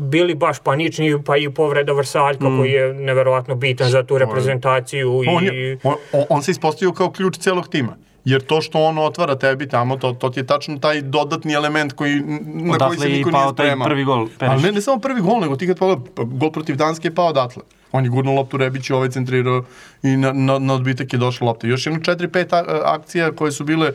[0.00, 5.22] bili baš panični, pa i povreda Vrsaljka koji je neverovatno bitan za tu reprezentaciju.
[5.22, 5.36] Mm.
[5.36, 7.96] On, i, je, on, on, on se ispostavio kao ključ celog tima.
[8.24, 11.92] Jer to što on otvara tebi tamo, to, to ti je tačno taj dodatni element
[11.92, 13.86] koji, na koji Odatle se je i niko nije pao taj spremao.
[13.88, 17.08] prvi gol, Ali ne, ne samo prvi gol, nego ti kad pogledaj, gol protiv Danske
[17.08, 17.62] je pao odatle.
[17.96, 19.64] On je gurnuo loptu Rebiću, ovaj centrirao
[20.02, 21.66] i na, na, na odbitak je došla lopta.
[21.66, 23.92] Još jedno 4-5 a- akcija koje su bile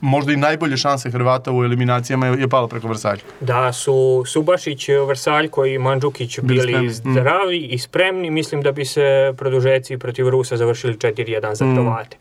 [0.00, 3.26] možda i najbolje šanse Hrvata u eliminacijama je, je palo preko Vrsaljka.
[3.40, 6.90] Da su Subašić, Vrsaljko i Mandžukić Bili mm.
[6.90, 12.16] zdravi i spremni, mislim da bi se produžeci protiv Rusa završili 4-1 za Hrvate.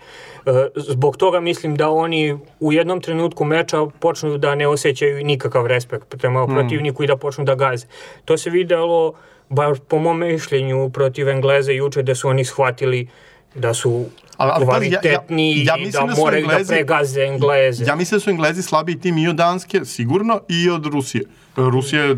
[0.46, 5.68] E, Zbog toga mislim da oni u jednom trenutku meča počnu da ne osjećaju nikakav
[5.68, 7.88] respekt prema protivniku i da počnu da gaze.
[8.26, 9.14] To se videlo,
[9.50, 13.08] bar po mom mišljenju, protiv Engleze juče da su oni shvatili
[13.56, 14.06] da su
[14.38, 17.86] Ali- ali pazi, ja- ja- kvalitetni ja da da moraju Englezi- da pregaze Engleze.
[17.86, 21.24] Ja mislim da su Englezi slabiji tim i od Danske, sigurno, i od Rusije.
[21.56, 22.16] Rusija je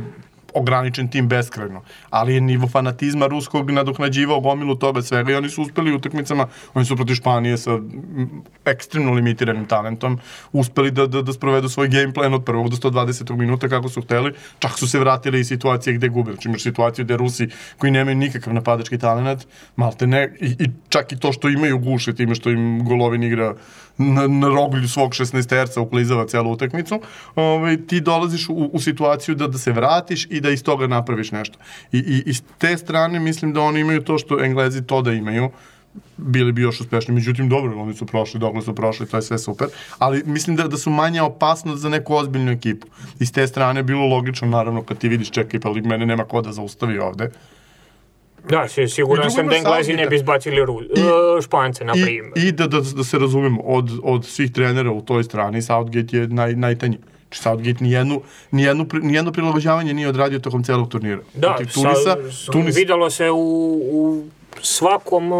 [0.53, 5.61] ograničen tim beskrajno, ali je nivo fanatizma ruskog nadoknađivao gomilu toga svega i oni su
[5.61, 7.79] uspeli u utakmicama, oni su protiv Španije sa
[8.65, 10.19] ekstremno limitiranim talentom,
[10.51, 13.35] uspeli da, da, da sprovedu svoj game plan od prvog do 120.
[13.37, 17.05] minuta kako su hteli, čak su se vratili i situacije gde gube, znači imaš situaciju
[17.05, 21.49] gde Rusi koji nemaju nikakav napadački talent, malte ne, i, i čak i to što
[21.49, 23.55] imaju guše time što im Golovin igra
[23.99, 27.01] na, na roglju svog 16-terca uklizava celu utakmicu,
[27.35, 31.31] ovaj, ti dolaziš u, u situaciju da, da se vratiš i da iz toga napraviš
[31.31, 31.59] nešto.
[31.91, 35.11] I, i, i s te strane mislim da oni imaju to što Englezi to da
[35.11, 35.49] imaju,
[36.17, 39.37] bili bi još uspešni, međutim dobro, oni su prošli, dokle su prošli, to je sve
[39.37, 42.87] super, ali mislim da, da su manja opasnost za neku ozbiljnu ekipu.
[43.19, 46.23] I s te strane je bilo logično, naravno, kad ti vidiš, čekaj, pa mene nema
[46.23, 47.31] ko da zaustavi ovde,
[48.49, 50.85] Da, si- I siguran sam da Englezi ne bi izbacili Ru, I-
[51.37, 52.31] e, Špance, na I, primjer.
[52.37, 56.27] i da, da, da se razumemo, od, od svih trenera u toj strani, Southgate je
[56.27, 56.97] naj, najtanji.
[57.21, 58.21] Znači Southgate nijednu,
[58.51, 61.19] nijednu, nijedno prilagođavanje nije odradio tokom celog turnira.
[61.33, 63.37] Da, Protiv Tunisa, sa, Tunis, videlo se u,
[63.83, 64.23] u
[64.61, 65.31] svakom,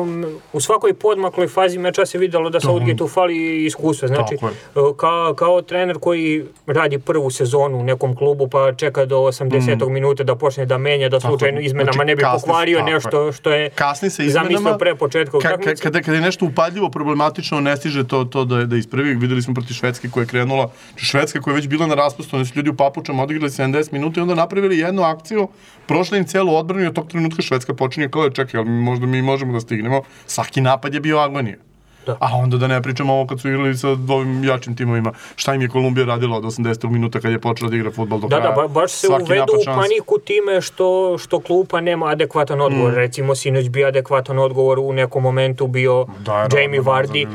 [0.54, 4.08] u svakoj podmakloj fazi meča se videlo da Southgate fali iskustva.
[4.08, 4.50] Znači, je.
[4.50, 4.52] e,
[4.98, 9.90] ka, kao trener koji radi prvu sezonu u nekom klubu pa čeka do 80.
[9.90, 11.66] minuta da počne da menja, da slučajno je.
[11.66, 12.94] izmenama Znači, ne bi pokvario tako je.
[12.94, 16.46] nešto što je kasni se zamislio izmenama, pre početka ka, ka, kada, kada je nešto
[16.46, 19.16] upadljivo, problematično, ne stiže to, to da, da ispravi.
[19.16, 22.36] Videli smo protiv Švedske koja je krenula, znači Švedska koja je već bila na raspustu,
[22.36, 25.48] oni su ljudi u papučama odigrali 70 minuta i onda napravili jednu akciju,
[25.88, 29.22] prošli im celu odbranu i od tog trenutka Švedska počinje kao, čekaj, ali možda mi
[29.22, 30.02] možemo da stignemo.
[30.28, 31.69] Svaki napad je bio agonija.
[32.10, 32.18] Da.
[32.22, 35.14] A onda da ne pričamo ovo kad su igrali sa ovim jačim timovima.
[35.36, 36.60] Šta im je Kolumbija radila od 80.
[36.90, 38.50] minuta kad je počela da igra fudbal do Da, kraja.
[38.52, 42.94] da, ba, baš se Svaki uvedu u paniku time što, što klupa nema adekvatan odgovor.
[42.96, 47.28] Recimo, sinoć bi adekvatan odgovor u nekom momentu bio Dajra, Jamie Vardy.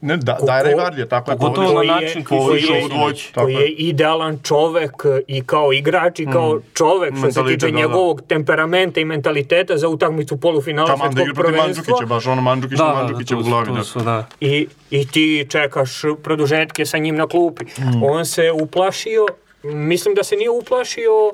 [0.00, 1.36] Ne, da, Ko- ko- Vardy, tako je.
[1.36, 1.86] Pogotovo povređen.
[1.88, 2.80] na način koji je-
[3.24, 4.92] tako koji je idealan čovek
[5.28, 7.78] i kao igrač i kao čovek što se tiče da, da.
[7.78, 11.82] njegovog temperamenta i mentaliteta za utakmicu polufinala Taman da svetskog igra protiv prvenstva.
[11.84, 13.66] Mandžukića, baš ono Mandžukić Da, da, da, Mandžukića u glavi.
[13.66, 13.83] Da.
[13.84, 14.26] Su, da.
[14.40, 17.64] I, I ti čekaš produžetke sa njim na klupi.
[18.02, 19.26] On se uplašio,
[19.62, 21.26] mislim da se nije uplašio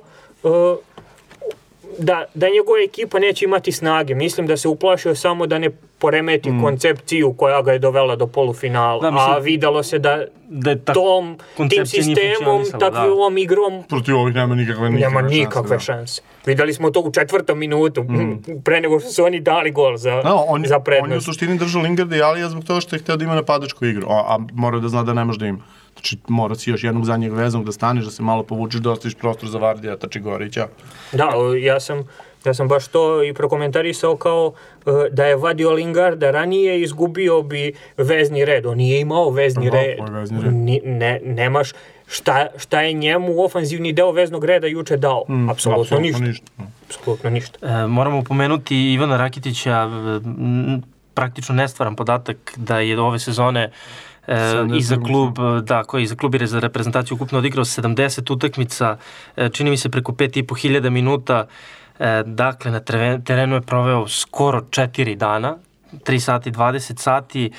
[0.42, 0.78] uh,
[1.98, 4.14] da, da njegova ekipa neće imati snage.
[4.14, 9.00] Mislim da se uplašio samo da ne poremeti koncepciju koja ga je dovela do polufinala.
[9.00, 12.90] Da, mislim- A videlo se da Da je ta tom, tim sistemom, funkcionisala, da.
[12.90, 15.79] takvom igrom Protiv ovih nema nikakve, nikakve nema šanse, nikakve da.
[15.81, 16.22] šanse.
[16.46, 18.05] Videli smo to u četvrtom minutu,
[18.64, 21.24] pre nego što su oni dali gol za, Da, on, za on je u prednost.
[21.24, 24.24] suštini držao Lingarda i Alija zbog toga što je hteo da ima napadačku igru, a,
[24.26, 25.59] a mora da zna da ne može da ima.
[25.94, 29.14] Znači, mora si još jednog zadnjeg veznog da staneš, da se malo povučeš, da ostaviš
[29.14, 30.66] prostor za Vardija, Tačigorića.
[31.12, 31.29] Da,
[31.62, 32.09] ja sam,
[32.44, 34.53] ja sam baš to i prokomentarisao kao
[34.87, 38.66] e, da je vadio Lingarda ranije izgubio bi vezni red.
[38.66, 39.98] On nije imao vezni Aha, red.
[40.11, 40.53] vezni red?
[40.53, 41.72] Ni, ne, nemaš
[42.07, 45.24] šta, šta je njemu ofanzivni deo veznog reda juče dao?
[45.29, 46.24] Mm, apsolutno, ništa.
[46.24, 46.46] ništa.
[46.88, 47.66] Apsolutno ništa.
[47.66, 49.88] E, moramo pomenuti Ivana Rakitića,
[50.24, 50.83] m,
[51.14, 53.70] praktično nestvaran podatak da je ove sezone
[54.26, 58.96] e, i za klub, da, koji za klub i za reprezentaciju ukupno odigrao 70 utakmica,
[59.37, 61.46] e, čini mi se preko 5.500 minuta,
[61.98, 62.80] e, dakle na
[63.24, 65.56] terenu je proveo skoro 4 dana,
[65.92, 67.50] 3 sati, 20 sati,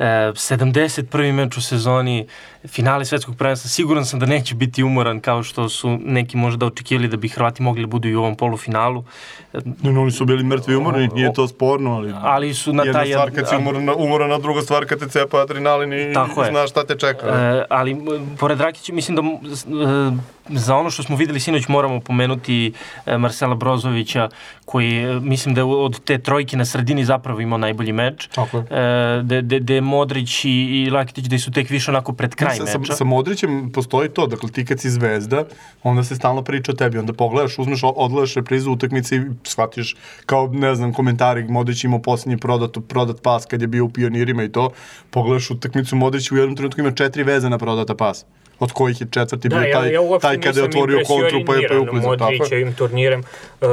[0.00, 1.32] 71.
[1.32, 2.26] meč u sezoni,
[2.68, 7.08] finale svetskog prvenstva, siguran sam da neće biti umoran kao što su neki možda očekivali
[7.08, 9.04] da bi Hrvati mogli da budu i u ovom polufinalu.
[9.52, 13.00] Ne, no, oni su bili mrtvi umorni, nije to sporno, ali, ali su na jedna
[13.00, 13.08] taj...
[13.08, 16.14] stvar kad si umoran, umoran, a druga stvar kad te cepa adrenalin i, i
[16.50, 17.26] znaš šta te čeka.
[17.26, 17.96] E, ali,
[18.38, 22.72] pored Rakića, mislim da e, za ono što smo videli sinoć moramo pomenuti
[23.06, 24.28] e, Marcela Brozovića,
[24.64, 28.28] koji e, mislim da od te trojke na sredini zapravo imao najbolji meč.
[28.34, 28.64] Tako je.
[28.70, 32.56] E, de, de, de Modrić i, i Lakitić da su tek više onako pred kraj
[32.56, 32.92] sa, meča.
[32.92, 35.44] Sa, sa Modrićem postoji to, dakle ti kad si zvezda,
[35.82, 40.46] onda se stalno priča o tebi, onda pogledaš, uzmeš, odgledaš reprizu utakmice i shvatiš kao,
[40.52, 44.52] ne znam, komentari, Modrić imao poslednji prodat, prodat pas kad je bio u pionirima i
[44.52, 44.70] to,
[45.10, 48.24] pogledaš utakmicu, Modrić u jednom trenutku ima četiri vezana prodata pas
[48.60, 51.54] od kojih je četvrti da, bio taj, ja, ja taj kada je otvorio kontru pa
[51.54, 52.16] je, pa je uklizao.
[52.18, 53.20] Modrićevim turnirem.
[53.20, 53.68] Uh,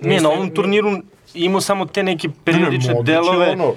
[0.00, 0.90] ne, na ovom turniru
[1.34, 3.50] imao samo te neke periodične ne, ne, delove.
[3.50, 3.74] Ono,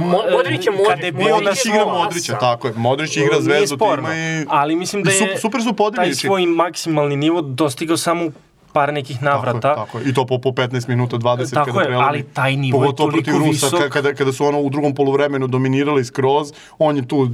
[0.00, 1.04] Modrić je Modrić.
[1.04, 2.74] je bio Modrić igra Modrića, tako je.
[2.76, 4.46] Modrić igra zvezdu tima i...
[4.48, 8.30] Ali mislim da je super su taj svoj maksimalni nivo dostigao samo
[8.72, 9.60] par nekih navrata.
[9.60, 10.10] Tako je, tako je.
[10.10, 13.30] I to po, po 15 minuta, 20 tako kada je, ali taj nivo je toliko
[13.30, 13.92] protiv Rusa, visok.
[13.92, 17.28] Kada, kada su ono u drugom poluvremenu dominirali skroz, on je tu uh,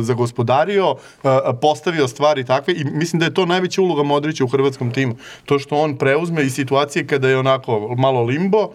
[0.00, 4.90] zagospodario, uh, postavio stvari takve i mislim da je to najveća uloga Modrića u hrvatskom
[4.90, 5.16] timu.
[5.44, 8.74] To što on preuzme i situacije kada je onako malo limbo, uh,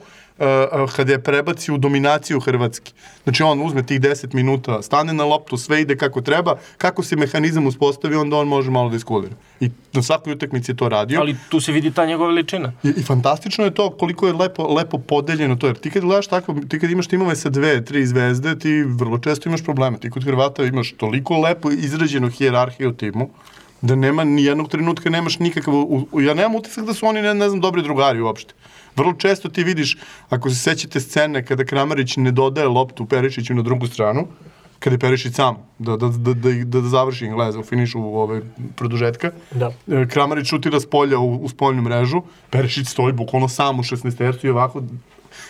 [0.95, 2.91] kada je prebaci u dominaciju Hrvatske.
[3.23, 7.15] Znači on uzme tih 10 minuta, stane na loptu, sve ide kako treba, kako se
[7.15, 9.35] mehanizam uspostavi, onda on može malo da iskulira.
[9.59, 11.19] I na svakoj utakmici je to radio.
[11.19, 12.73] Ali tu se vidi ta njegova veličina.
[12.83, 16.27] I, I fantastično je to koliko je lepo, lepo podeljeno to, jer ti kad gledaš
[16.27, 19.97] tako, ti kad imaš timove sa dve, tri zvezde, ti vrlo često imaš probleme.
[19.97, 23.29] Ti kod Hrvata imaš toliko lepo izrađenu hijerarhiju timu,
[23.81, 25.73] da nema ni jednog trenutka nemaš nikakav,
[26.21, 28.53] ja nemam utisak da su oni, ne, ne znam, dobri drugari uopšte.
[28.95, 29.97] Vrlo često ti vidiš,
[30.29, 34.27] ako se sećate scene kada Kramarić ne dodaje loptu Perišiću na drugu stranu,
[34.79, 38.41] kada je Perišić sam da, da, da, da, da, da završi Engleza u finišu ove
[38.75, 39.31] produžetka.
[39.51, 39.71] Da.
[39.87, 44.17] E, Kramarić šutira s polja u, u spoljnu mrežu, Perišić stoji bukvalno sam u 16
[44.17, 44.83] tercu i ovako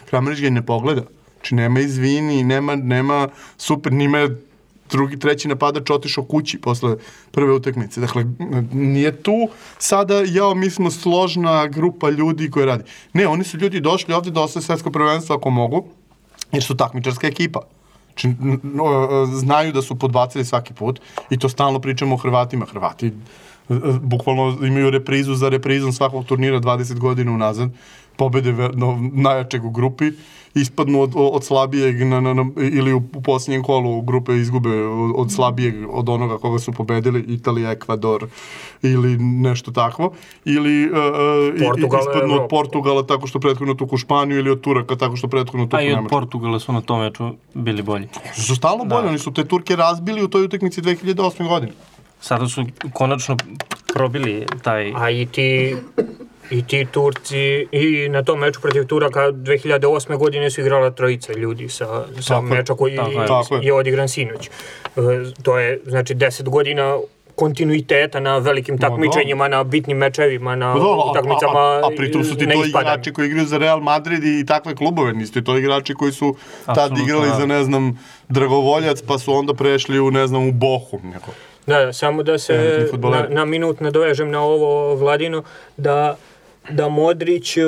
[0.10, 1.02] Kramarić ga ne pogleda.
[1.36, 3.28] Znači nema izvini, nema, nema
[3.58, 4.30] super, nima
[4.90, 6.96] drugi, treći napadač otišao kući posle
[7.32, 8.02] prve utakmice.
[8.02, 8.26] Dakle,
[8.74, 9.48] nije tu
[9.80, 12.84] sada, jao, mi smo složna grupa ljudi koji radi.
[13.14, 15.86] Ne, oni su ljudi došli ovde da osvoje svetsko prvenstvo ako mogu,
[16.52, 17.60] jer su takmičarska ekipa.
[18.06, 18.36] Znači,
[19.34, 22.66] znaju da su podbacili svaki put i to stalno pričamo o Hrvatima.
[22.66, 23.12] Hrvati
[24.02, 27.70] bukvalno imaju reprizu za reprizom svakog turnira 20 godina unazad,
[28.16, 28.54] pobede
[29.14, 30.12] najjačeg u grupi
[30.56, 35.12] ispadnu od, od slabijeg na, na, na, ili u, u posljednjem kolu grupe izgube od,
[35.16, 38.28] od slabijeg od onoga koga su pobedili, Italija, Ekvador
[38.82, 40.14] ili nešto takvo,
[40.46, 40.96] ili uh,
[41.68, 45.66] Portugal, ispadnu od Portugala tako što prethodno tuku Španiju ili od Turaka tako što prethodno
[45.66, 45.98] tuku Nemačku.
[45.98, 48.08] A i od Portugala su na tom meču bili bolji.
[48.34, 49.10] Su stalno bolji, da.
[49.10, 51.48] oni su te Turke razbili u toj utakmici 2008.
[51.48, 51.72] godine.
[52.20, 53.38] Sada su konačno
[53.94, 54.94] probili taj...
[54.96, 55.76] A i ti
[56.50, 60.18] I ti Turci, i na tom meču protiv Turaka 2008.
[60.18, 62.96] godine su igrala trojica ljudi sa, sa meča koji
[63.28, 63.66] tako je.
[63.66, 64.48] je odigran sinoć.
[64.48, 64.52] E,
[65.44, 66.98] to je, znači, 10 godina
[67.36, 72.36] kontinuiteta na velikim takmičenjima, na bitnim mečevima, na no, utakmicama a, a, a pritom su
[72.36, 76.12] ti to igrači koji igraju za Real Madrid i takve klubove, nisu to igrači koji
[76.12, 77.36] su tad Absolutno, igrali da.
[77.36, 81.10] za, ne znam, Dragovoljac, pa su onda prešli u, ne znam, u Bohum.
[81.14, 81.32] Neko.
[81.68, 85.44] Da, samo da se na, na minut nadovežem na ovo Vladino,
[85.78, 86.16] da
[86.70, 87.62] da Modrić e,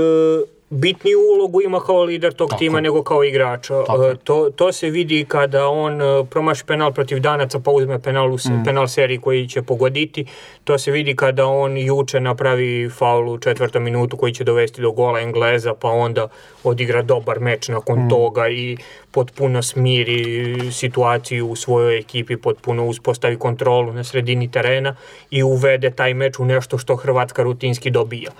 [0.69, 2.59] bitniju ulogu ima kao lider tog Tako.
[2.59, 3.67] tima nego kao igrač.
[3.67, 4.15] Tako.
[4.23, 8.35] To, to se vidi kada on e, promaši penal protiv Danaca pa uzme penal, u,
[8.35, 8.63] mm.
[8.65, 10.25] penal seriji koji će pogoditi.
[10.63, 14.91] To se vidi kada on juče napravi faul u četvrtom minutu koji će dovesti do
[14.91, 16.27] gola Engleza pa onda
[16.63, 18.09] odigra dobar meč nakon mm.
[18.09, 18.77] toga i
[19.17, 24.95] potpuno smiri situaciju u svojoj ekipi, potpuno uspostavi kontrolu na sredini terena
[25.31, 28.31] i uvede taj meč u nešto što Hrvatska rutinski dobija.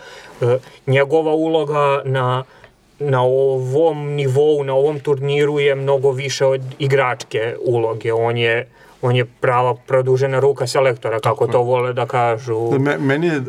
[0.42, 2.44] E, njegova uloga na
[3.00, 8.14] na ovom nivou, na ovom turniru je mnogo više od igračke uloge.
[8.14, 8.68] On je
[9.02, 12.70] on je prava produžena ruka selektora, kako to vole da kažu.
[12.72, 13.46] Da, meni je uh,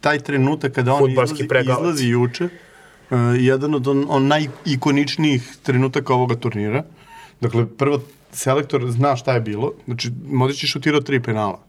[0.00, 2.48] taj trenutak kada on izlazi, izlazi juče,
[3.14, 6.84] uh, jedan od on, on najikoničnijih trenutaka ovoga turnira.
[7.40, 8.00] Dakle, prvo,
[8.32, 9.72] selektor zna šta je bilo.
[9.84, 11.60] Znači, Modrić je šutirao tri penala.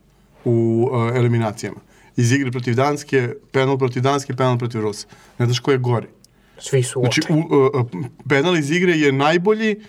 [0.45, 1.77] u uh, eliminacijama.
[2.15, 5.07] Iz igre protiv Danske, penal protiv Danske, penal protiv Rusa.
[5.39, 6.07] Ne znaš ko je gori.
[6.59, 7.85] Svi su Znači, u, uh,
[8.29, 9.83] penal iz igre je najbolji uh,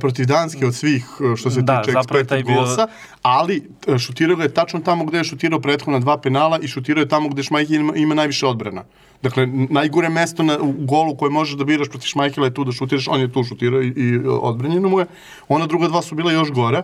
[0.00, 2.86] protiv Danske od svih uh, što se Da, tiče expected bio- golsa,
[3.22, 7.02] ali uh, šutirao ga je tačno tamo gde je šutirao prethodna dva penala i šutirao
[7.02, 8.84] je tamo gde Šmajhel ima, ima najviše odbrana.
[9.22, 12.72] Dakle, najgore mesto na, u golu koje možeš da biraš protiv Šmajhela je tu da
[12.72, 15.06] šutiraš, on je tu šutirao i, i uh, odbranjeno mu je.
[15.48, 16.82] Ona druga dva su bila još gore,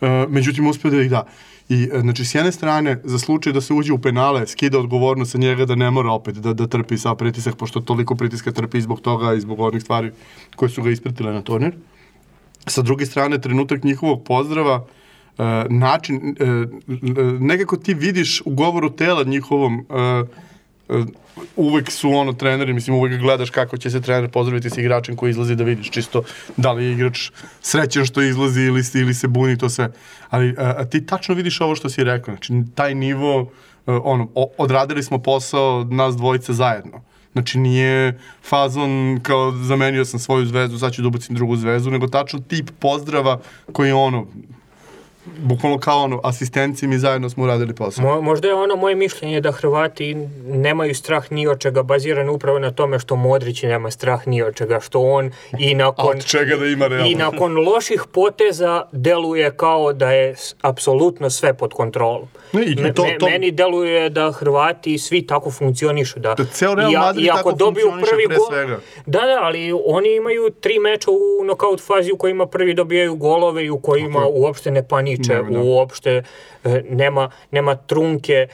[0.00, 1.26] uh, međutim uspio da ih da.
[1.68, 5.32] I, e, znači, s jedne strane, za slučaj da se uđe u penale, skida odgovornost
[5.32, 8.80] sa njega da ne mora opet da, da trpi sa pritisak, pošto toliko pritiska trpi
[8.80, 10.10] zbog toga i zbog onih stvari
[10.56, 11.74] koje su ga ispratile na turnir.
[12.66, 14.86] Sa druge strane, trenutak njihovog pozdrava,
[15.38, 16.44] e, način, e,
[17.40, 20.24] nekako ti vidiš u govoru tela njihovom, e,
[21.56, 25.30] uvek su ono treneri, mislim uvek gledaš kako će se trener pozdraviti sa igračem koji
[25.30, 26.22] izlazi da vidiš čisto
[26.56, 27.30] da li je igrač
[27.60, 29.90] srećan što izlazi ili, ili se buni to sve.
[30.30, 33.50] Ali a, a ti tačno vidiš ovo što si rekao, znači taj nivo,
[33.86, 34.28] e, ono,
[34.58, 37.02] odradili smo posao nas dvojice zajedno.
[37.38, 42.06] Znači nije fazon kao zamenio sam svoju zvezdu, sad ću da ubacim drugu zvezdu, nego
[42.08, 43.40] tačno tip pozdrava
[43.72, 44.26] koji ono,
[45.38, 48.04] bukvalno kao ono, asistencije mi zajedno smo uradili posao.
[48.06, 50.14] Mo, možda je ono moje mišljenje da Hrvati
[50.44, 54.54] nemaju strah ni od čega, bazirano upravo na tome što Modrić nema strah ni od
[54.54, 56.06] čega, što on i nakon...
[56.08, 57.06] od čega da ima realno?
[57.06, 58.58] I nakon loših poteza
[58.92, 62.28] deluje kao da je apsolutno sve pod kontrolom.
[62.52, 66.20] Ne, i to- to- Meni deluje da Hrvati svi tako funkcionišu.
[66.20, 68.78] Da, Da ceo Real Madrid i ako tako dobiju prvi pre gol- svega.
[69.06, 73.64] Da, da, ali oni imaju tri meča u nokaut fazi u kojima prvi dobijaju golove
[73.64, 74.26] i u kojima je.
[74.28, 75.60] uopšte ne paniče, Nema, da.
[75.60, 76.22] uopšte
[76.64, 78.48] e, nema, nema trunke e,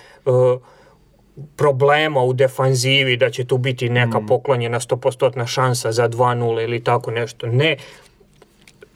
[1.56, 4.26] problema u defanzivi da će tu biti neka Mm.
[4.26, 7.46] poklonjena 100% šansa za 2-0 ili tako nešto.
[7.46, 7.76] Ne,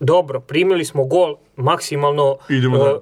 [0.00, 2.98] dobro, primili smo gol, maksimalno Idemo dalje.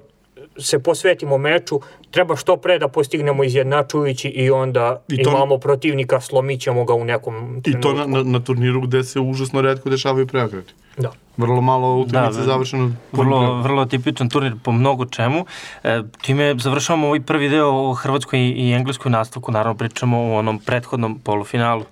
[0.57, 1.79] se posvetimo meču,
[2.11, 6.93] treba što pre da postignemo izjednačujući i onda I to- imamo protivnika, slomit ćemo ga
[6.93, 7.81] u nekom I trenutku.
[7.83, 10.73] to na, na, na turniru gde se užasno redko dešavaju preokreti.
[10.97, 11.11] Da.
[11.37, 12.91] Vrlo malo utakmica Da, završeno.
[13.11, 15.45] Vrlo, vrlo tipičan turnir po mnogo čemu.
[15.83, 19.51] E, time završavamo ovaj prvi deo o hrvatskoj i engleskoj nastavku.
[19.51, 21.83] Naravno pričamo o onom prethodnom polufinalu.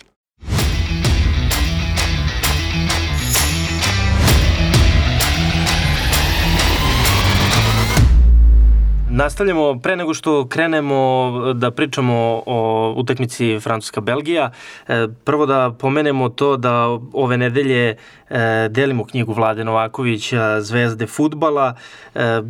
[9.16, 14.50] Nastavljamo, pre nego što krenemo da pričamo o utakmici Francuska-Belgija,
[14.88, 17.96] e, prvo da pomenemo to da ove nedelje
[18.30, 21.76] e, delimo knjigu Vlade Novakovića Zvezde futbala,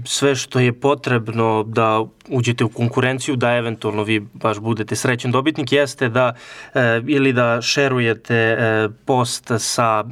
[0.05, 5.72] sve što je potrebno da uđete u konkurenciju, da eventualno vi baš budete srećen dobitnik,
[5.72, 6.34] jeste da
[7.07, 8.57] ili da šerujete
[9.05, 10.03] post sa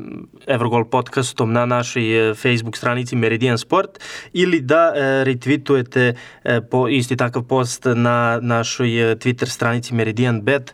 [0.47, 3.89] Evrogol podcastom na našoj Facebook stranici Meridian Sport
[4.33, 10.41] ili da e, retweetujete e, po, isti takav post na našoj e, Twitter stranici Meridian
[10.41, 10.73] Bet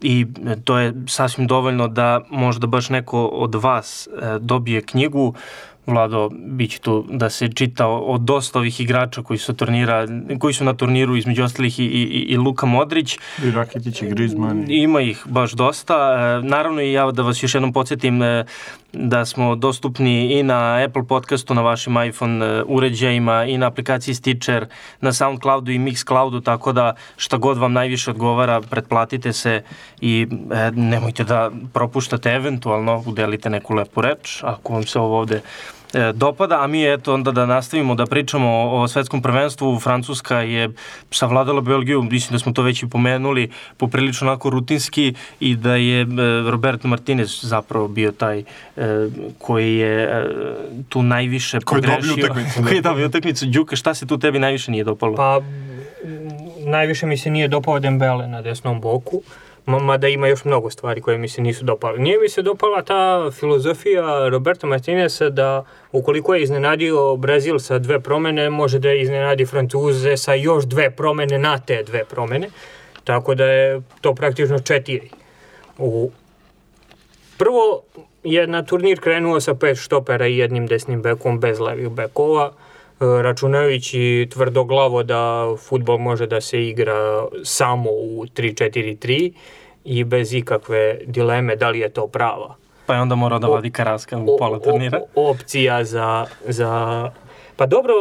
[0.00, 5.34] i e, to je sasvim dovoljno da možda baš neko od vas e, dobije knjigu
[5.86, 10.06] Vlado, bit će tu da se čita o, o dosta ovih igrača koji su, turnira,
[10.38, 13.18] koji su na turniru, između ostalih i, i, i Luka Modrić.
[13.44, 14.64] I Rakitić i Griezmann.
[14.68, 15.94] Ima ih baš dosta.
[15.94, 18.44] E, Naravno i ja da vas još jednom podsjetim e,
[18.92, 24.14] da smo dostupni i na Apple podcastu, na vašim iPhone e, uređajima i na aplikaciji
[24.14, 24.66] Stitcher,
[25.00, 29.62] na Soundcloudu i Mixcloudu, tako da šta god vam najviše odgovara, pretplatite se
[30.00, 35.40] i e, nemojte da propuštate eventualno, udelite neku lepu reč, ako vam se ovo ovde
[36.14, 39.78] dopada, a mi eto onda da nastavimo da pričamo o, o svetskom prvenstvu.
[39.78, 40.70] Francuska je
[41.10, 46.00] savladala Belgiju, mislim da smo to već i pomenuli, poprilično onako rutinski i da je
[46.00, 46.06] e,
[46.50, 48.44] Roberto Martinez zapravo bio taj e,
[49.38, 50.24] koji je e,
[50.88, 52.24] tu najviše Koji je dobio pogrešio.
[52.24, 52.66] utakmicu, da.
[52.66, 53.46] koji je dobio utakmicu.
[53.46, 55.14] Đuka, šta se tu tebi najviše nije dopalo?
[55.16, 55.40] Pa,
[56.60, 61.00] najviše mi se nije dopao Dembele na desnom boku, ma- mada ima još mnogo stvari
[61.00, 61.98] koje mi se nisu dopale.
[61.98, 68.00] Nije mi se dopala ta filozofija Roberta Martineza da ukoliko je iznenadio Brazil sa dve
[68.00, 72.48] promene, može da iznenadi Francuze sa još dve promene na te dve promene.
[73.04, 75.10] Tako da je to praktično četiri.
[75.78, 76.10] U
[77.42, 77.82] Prvo
[78.24, 82.52] je na turnir krenuo sa pet štopera i jednim desnim bekom bez levih bekova,
[83.22, 89.32] računajući tvrdoglavo da futbol može da se igra samo u 3-4-3
[89.84, 92.54] i bez ikakve dileme da li je to prava
[92.86, 95.00] Pa je onda morao da vadi Karaska u pola turnira.
[95.14, 97.10] opcija za, za...
[97.56, 97.92] Pa dobro,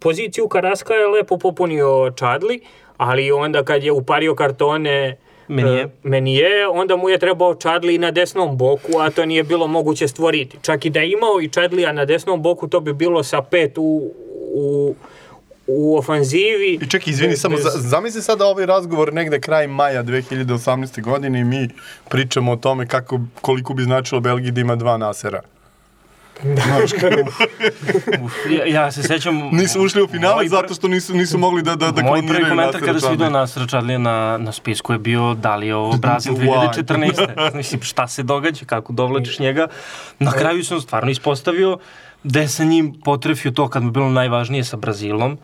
[0.00, 2.60] poziciju Karaska je lepo popunio Čadli,
[2.96, 5.16] ali onda kad je upario kartone
[5.48, 5.82] Menije.
[5.82, 10.08] e, Menije, onda mu je trebao Čadli na desnom boku, a to nije bilo moguće
[10.08, 10.58] stvoriti.
[10.62, 13.78] Čak i da je imao i Čadlija na desnom boku, to bi bilo sa pet
[13.78, 14.12] u,
[14.54, 14.94] u,
[15.66, 16.78] u ofanzivi.
[16.82, 21.02] I čekaj, izvini, bez- samo bez- za, zamisli sada ovaj razgovor negde kraj maja 2018.
[21.02, 21.68] godine i mi
[22.08, 25.40] pričamo o tome kako, koliko bi značilo Belgiji da ima dva nasera.
[28.24, 29.34] Uf, ja, ja se sećam...
[29.52, 32.26] Nisu ušli u finale Moj pr- zato što nisu, nisu mogli da, da, da Moj
[32.28, 33.30] prvi komentar kada sam vidio.
[33.30, 36.84] Nasra Čadlija na, na spisku je bio da li je ovo Brazil Why?
[36.86, 37.54] 2014.
[37.54, 39.66] Mislim, šta se događa, kako dovlačiš njega.
[40.18, 41.78] Na kraju sam stvarno ispostavio da
[42.24, 45.38] je sa njim potrefio to kad mu je bilo najvažnije sa Brazilom,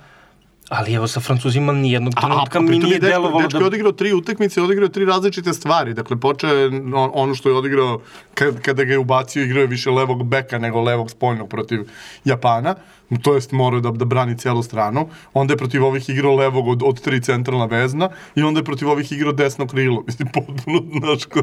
[0.68, 3.64] ali evo sa Francuzima nijednog trenutka mi nije je dečko, delovalo dečko da...
[3.64, 5.94] je odigrao tri utakmice, odigrao tri različite stvari.
[5.94, 8.00] Dakle, počeo je on- ono što je odigrao
[8.34, 11.80] kad, kada ga je ubacio, igrao je više levog beka nego levog spoljnog protiv
[12.24, 12.74] Japana.
[13.22, 15.08] To jest morao da, da brani celu stranu.
[15.34, 18.88] Onda je protiv ovih igrao levog od, od tri centralna vezna i onda je protiv
[18.90, 20.02] ovih igrao desno krilo.
[20.06, 21.40] Mislim, potpuno, znaš, šta,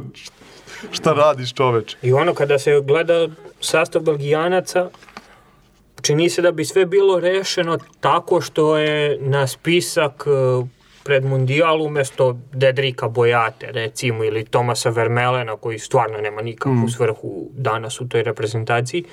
[0.92, 1.98] šta radiš čoveče?
[2.02, 3.28] I ono kada se gleda
[3.62, 4.90] sastav Belgijanaca,
[6.04, 10.66] čini se da bi sve bilo rešeno tako što je na spisak e,
[11.04, 16.90] pred mundijalu umesto Dedrika Bojate recimo ili Tomasa Vermelena koji stvarno nema nikakvu Mm.
[16.90, 19.04] svrhu danas u toj reprezentaciji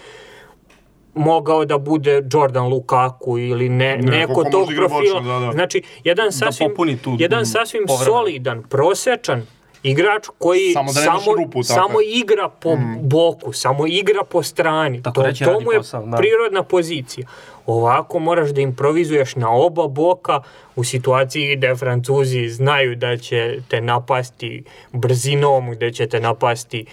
[1.14, 5.20] mogao da bude Jordan Lukaku ili ne, Neko neko, ko tog igra profila.
[5.20, 5.52] bočno, da, da.
[5.52, 9.42] Znači, jedan sasvim, popuni tu, jedan mm, sasvim solidan, prosečan
[9.82, 15.02] igrač koji Samo da samo, rupu, samo igra po boku, samo igra po strani.
[15.02, 16.16] Tako to, reći, to mu je posao, da.
[16.16, 17.26] prirodna pozicija.
[17.66, 20.42] Ovako moraš da improvizuješ na oba boka
[20.76, 26.86] u situaciji gde Francuzi znaju da će te napasti brzinom, gde će te napasti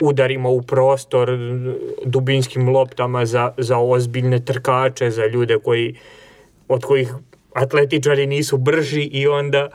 [0.00, 1.38] udarima u prostor,
[2.04, 5.94] dubinskim loptama za, za ozbiljne trkače, za ljude koji,
[6.68, 7.14] od kojih
[7.54, 9.68] atletičari nisu brži i onda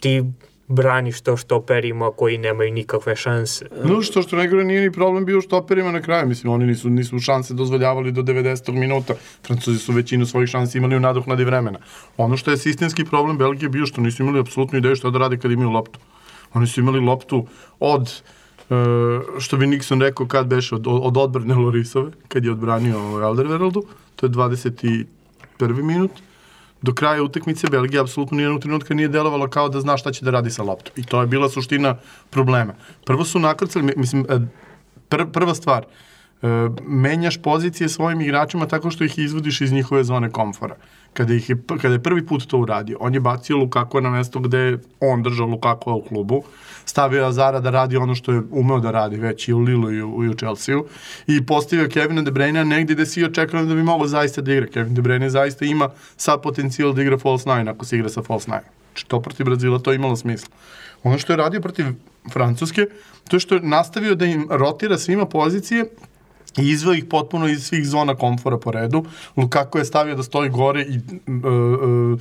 [0.00, 0.22] ti
[0.68, 3.66] braniš to štoperima koji nemaju nikakve šanse.
[3.84, 6.28] No što što najgore nije ni problem bio štoperima na kraju.
[6.28, 8.72] Mislim, oni nisu, nisu šanse dozvoljavali do 90.
[8.72, 9.14] minuta.
[9.46, 11.78] Francuzi su većinu svojih šansi imali u nadoknadi vremena.
[12.16, 15.38] Ono što je sistemski problem Belgije bio što nisu imali apsolutnu ideju šta da rade
[15.38, 15.98] kad imaju loptu.
[16.54, 17.46] Oni su imali loptu
[17.80, 18.22] od
[18.70, 18.74] e,
[19.38, 23.82] što bi Nixon rekao kad beše od, od odbrane Lorisove, kad je odbranio Alderwereldu,
[24.16, 25.04] to je 21.
[25.82, 26.10] minut
[26.84, 30.30] do kraja utakmice Belgija apsolutno nijednog trenutka nije delovala kao da zna šta će da
[30.30, 30.92] radi sa loptom.
[30.96, 31.96] I to je bila suština
[32.30, 32.74] problema.
[33.06, 34.38] Prvo su nakrcali, mislim, e,
[35.08, 35.86] pr, prva stvar, e,
[36.86, 40.76] menjaš pozicije svojim igračima tako što ih izvodiš iz njihove zone komfora.
[41.12, 44.40] Kada, ih je, kada je prvi put to uradio, on je bacio Lukaku na mesto
[44.40, 46.42] gde je on držao Lukaku u klubu,
[46.84, 50.02] stavio Azara da radi ono što je umeo da radi već i u Lilu i
[50.02, 50.84] u, i u Chelsea-u
[51.26, 54.66] i postavio Kevina De Bruyne negdje gde svi očekali da bi mogao zaista da igra.
[54.66, 58.22] Kevin De Bruyne zaista ima sad potencijal da igra false nine ako se igra sa
[58.22, 58.64] false nine.
[58.92, 60.48] Znači to protiv Brazila to je imalo smisla.
[61.02, 61.86] Ono što je radio protiv
[62.32, 62.86] Francuske,
[63.28, 65.84] to je što je nastavio da im rotira svima pozicije
[66.58, 69.04] i izveo ih potpuno iz svih zona komfora po redu.
[69.36, 72.20] Lukaku je stavio da stoji gore i uh, uh,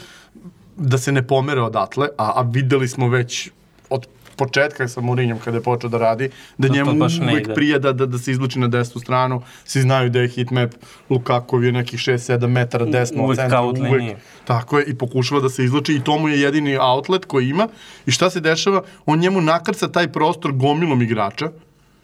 [0.77, 3.49] da se ne pomere odatle, a, a videli smo već
[3.89, 7.79] od početka sa Mourinhom kada je počeo da radi, da, to njemu ne uvek ide.
[7.79, 10.73] da, da, da se izluči na desnu stranu, svi znaju da je hitmap
[11.09, 14.17] Lukakov je nekih 6-7 metara desno od Uvek centra, kao od linije.
[14.45, 17.67] Tako je, i pokušava da se izluči i to mu je jedini outlet koji ima.
[18.05, 18.83] I šta se dešava?
[19.05, 21.51] On njemu nakrca taj prostor gomilom igrača,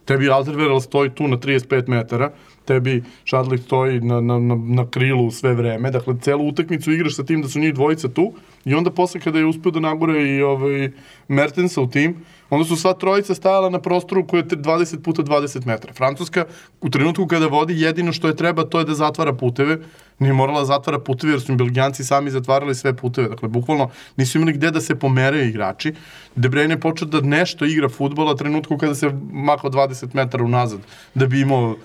[0.09, 2.31] tebi Alderweireld stoji tu na 35 metara,
[2.65, 7.23] tebi Šadlik stoji na, na, na, na krilu sve vreme, dakle celu utakmicu igraš sa
[7.23, 8.31] tim da su njih dvojica tu
[8.65, 10.91] i onda posle kada je uspio da nagure i ovaj,
[11.27, 12.15] Mertensa u tim,
[12.49, 15.93] onda su sva trojica stajala na prostoru koji je te- 20 puta 20 metara.
[15.93, 16.45] Francuska
[16.81, 19.77] u trenutku kada vodi jedino što je treba to je da zatvara puteve,
[20.19, 23.89] nije morala da zatvara puteve jer su im Belgijanci sami zatvarali sve puteve, dakle bukvalno
[24.17, 25.93] nisu imali gde da se pomeraju igrači.
[26.35, 30.79] De Bruyne je počeo da nešto igra futbola trenutku kada se makao 20 metara unazad,
[31.15, 31.75] da bi imao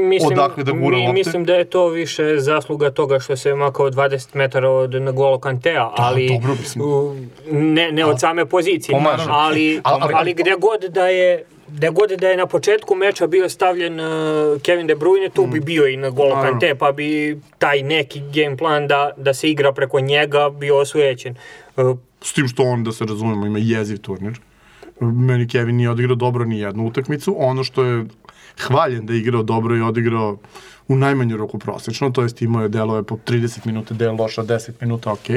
[0.00, 1.12] Mislim, Odakle da gura mi- lopte?
[1.14, 5.90] Mislim da je to više zasluga toga što se makao 20 metara od N'Golo Kantea,
[5.92, 6.84] ali dobro, mislim.
[7.74, 12.10] ne, ne od same pozicije, ali, Ali- ali- ali gde god da je gde god
[12.10, 15.96] da je na početku meča bio stavljen uh, Kevin De Bruyne, tu bi bio i
[15.96, 16.50] N'Golo Naravno.
[16.50, 21.34] Kante, pa bi taj neki game plan da, da se igra preko njega bio osvećen.
[21.76, 24.40] Uh, S tim što on, da se razumemo, ima jeziv turnir.
[25.00, 27.36] Meni Kevin nije odigrao dobro ni jednu utakmicu.
[27.38, 28.04] Ono što je
[28.60, 30.38] hvaljen da je igrao dobro i odigrao
[30.88, 34.70] u najmanju roku prosečno, to jest imao je delove po 30 minuta, del loša, 10
[34.80, 35.28] minuta, ok.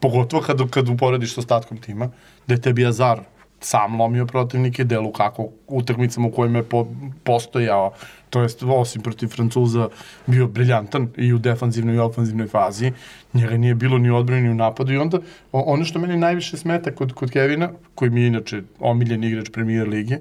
[0.00, 2.10] Pogotovo kad, kad uporediš s ostatkom tima,
[2.46, 3.20] da je tebi Azar
[3.64, 6.86] sam lomio protivnike, da je Lukaku u utakmicama u kojima je po,
[7.24, 7.92] postojao,
[8.30, 9.88] to jest osim protiv Francuza,
[10.26, 12.92] bio briljantan i u defanzivnoj i ofanzivnoj fazi.
[13.34, 15.18] Njega nije bilo ni u odbrani ni u napadu i onda
[15.52, 19.88] ono što meni najviše smeta kod, kod Kevina, koji mi je inače omiljen igrač premijer
[19.88, 20.20] lige, e,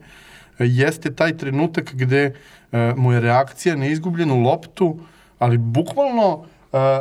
[0.60, 2.34] jeste taj trenutak gde
[2.72, 5.00] e, mu je reakcija na izgubljenu loptu,
[5.40, 6.46] ali bukvalno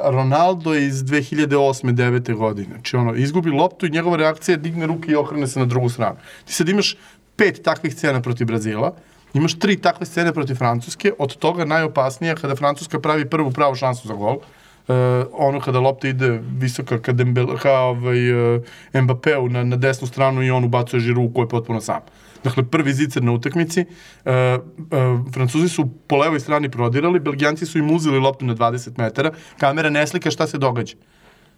[0.04, 2.34] Ronaldo iz 2008-9.
[2.34, 2.68] godine.
[2.74, 5.88] Znači, ono, izgubi loptu i njegova reakcija je digne ruke i okrene se na drugu
[5.88, 6.16] stranu.
[6.44, 6.96] Ti sad imaš
[7.36, 8.94] pet takvih scena protiv Brazila,
[9.34, 14.08] imaš tri takve scene protiv Francuske, od toga najopasnija kada Francuska pravi prvu pravu šansu
[14.08, 14.94] za gol, uh,
[15.32, 18.62] ono kada lopta ide visoka ka, Dembele, ka ovaj, uh,
[18.94, 22.00] Mbappeu na, na desnu stranu i on ubacuje žiru koji je potpuno sam.
[22.44, 23.84] Dakle, prvi zicer na utakmici,
[24.24, 24.32] uh,
[24.78, 29.32] uh, Francuzi su po levoj strani prodirali, Belgijanci su im uzeli loptu na 20 metara,
[29.58, 30.96] kamera ne slika šta se događa.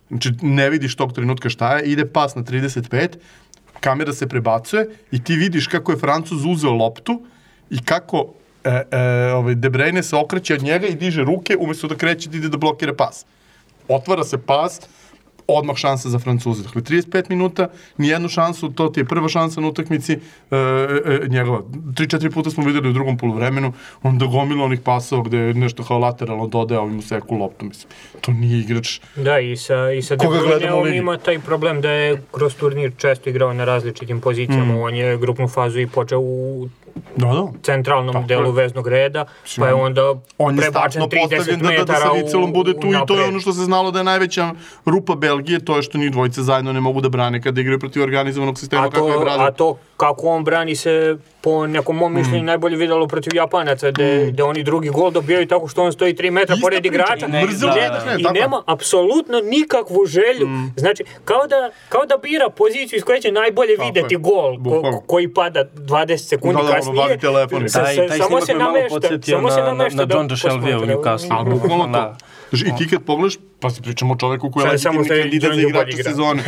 [0.08, 3.08] Znači, ne vidiš tog trenutka šta je, ide pas na 35,
[3.80, 7.22] kamera se prebacuje i ti vidiš kako je Francuz uzeo loptu
[7.70, 11.88] i kako e, e, ovaj De Bruyne se okreće od njega i diže ruke umesto
[11.88, 13.24] da kreće da ide da blokira pas.
[13.88, 14.80] Otvara se pas,
[15.46, 16.62] odmah šansa za Francuze.
[16.62, 17.68] Dakle, 35 minuta,
[17.98, 20.18] nijednu šansu, to ti je prva šansa na utakmici e,
[20.56, 21.62] e, njegova.
[21.62, 23.72] 3-4 puta smo videli u drugom polovremenu,
[24.02, 27.92] on gomila onih pasova gde je nešto kao lateralno dodaje, ovim u seku loptu, mislim.
[28.20, 29.00] To nije igrač.
[29.16, 30.96] Da, i sa, i sa Koga gledamo ligi?
[30.96, 34.80] ima taj problem da je kroz turnir često igrao na različitim pozicijama.
[34.80, 36.68] On je grupnu fazu i počeo u
[37.16, 37.46] Da, da.
[37.62, 38.52] centralnom Tako delu je.
[38.52, 39.24] veznog reda,
[39.58, 42.52] pa je onda On je prebačen startno 30 postavljen da, da, da metara sa Vicelom
[42.52, 44.50] bude tu i to je ono što se znalo da je najveća
[44.86, 48.02] rupa Belgije, to je što njih dvojice zajedno ne mogu da brane kada igraju protiv
[48.02, 49.46] organizovanog sistema A kako je to, Brazil.
[49.46, 54.26] a to kako on brani se po nekom mom mišljenju najbolje videlo protiv Japanaca, gde,
[54.26, 57.30] gde oni drugi gol dobijaju tako što on stoji 3 metra Ista pored igrača i,
[57.30, 57.46] je
[57.88, 58.34] da ne, i tako.
[58.34, 60.48] nema apsolutno nikakvu želju.
[60.76, 64.18] Znači, kao da, kao da bira poziciju iz koje će najbolje Tako videti je.
[64.18, 67.18] gol ko, koji pada 20 sekundi Da, da, kasnije.
[67.18, 70.76] telefon Taj, taj samo se namešta, samo na, se na, namešta na da John Shelby
[70.76, 70.86] u.
[70.86, 72.14] Newcastle.
[72.52, 72.56] To.
[72.58, 72.62] Da.
[72.62, 75.62] Znaš, I ti kad pogledaš, pa si pričamo o čoveku koji je legitimni kandidat za
[75.62, 76.42] igrača sezone.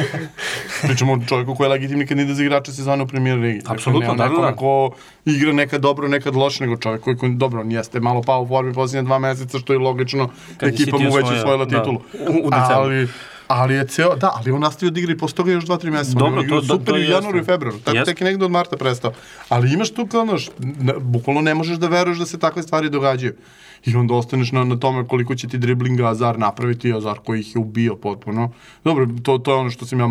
[0.83, 3.59] pričamo o čoveku koji je legitimni kandidat za igrača sezone u premier ligi.
[3.59, 4.53] Dakle, Apsolutno, ne da, da, da.
[4.53, 4.91] ko
[5.27, 8.49] igra nekad dobro, nekad loše, nego čovek koji, koji dobro, on jeste malo pao u
[8.49, 11.97] formi posljednje dva meseca, što je logično, Kad ekipa mu već osvojila da, titulu.
[11.97, 12.75] u- u decembru.
[12.75, 13.09] ali,
[13.49, 16.19] ali je ceo, da, ali on nastavio da igra i posle toga još 2-3 meseca.
[16.19, 17.15] Dobro, to- to- super to i u jeste.
[17.15, 17.79] januaru i februaru.
[17.79, 19.13] Tako tek je negde od marta prestao.
[19.49, 20.49] Ali imaš tu kao, znaš,
[21.01, 23.33] bukvalno ne možeš da veruješ da se takve stvari događaju.
[23.87, 27.55] I onda ostaneš na, na tome koliko će ti driblinga Azar napraviti, Azar koji ih
[27.55, 28.51] je ubio potpuno.
[28.85, 30.07] Dobro, to, to je ono što sam ja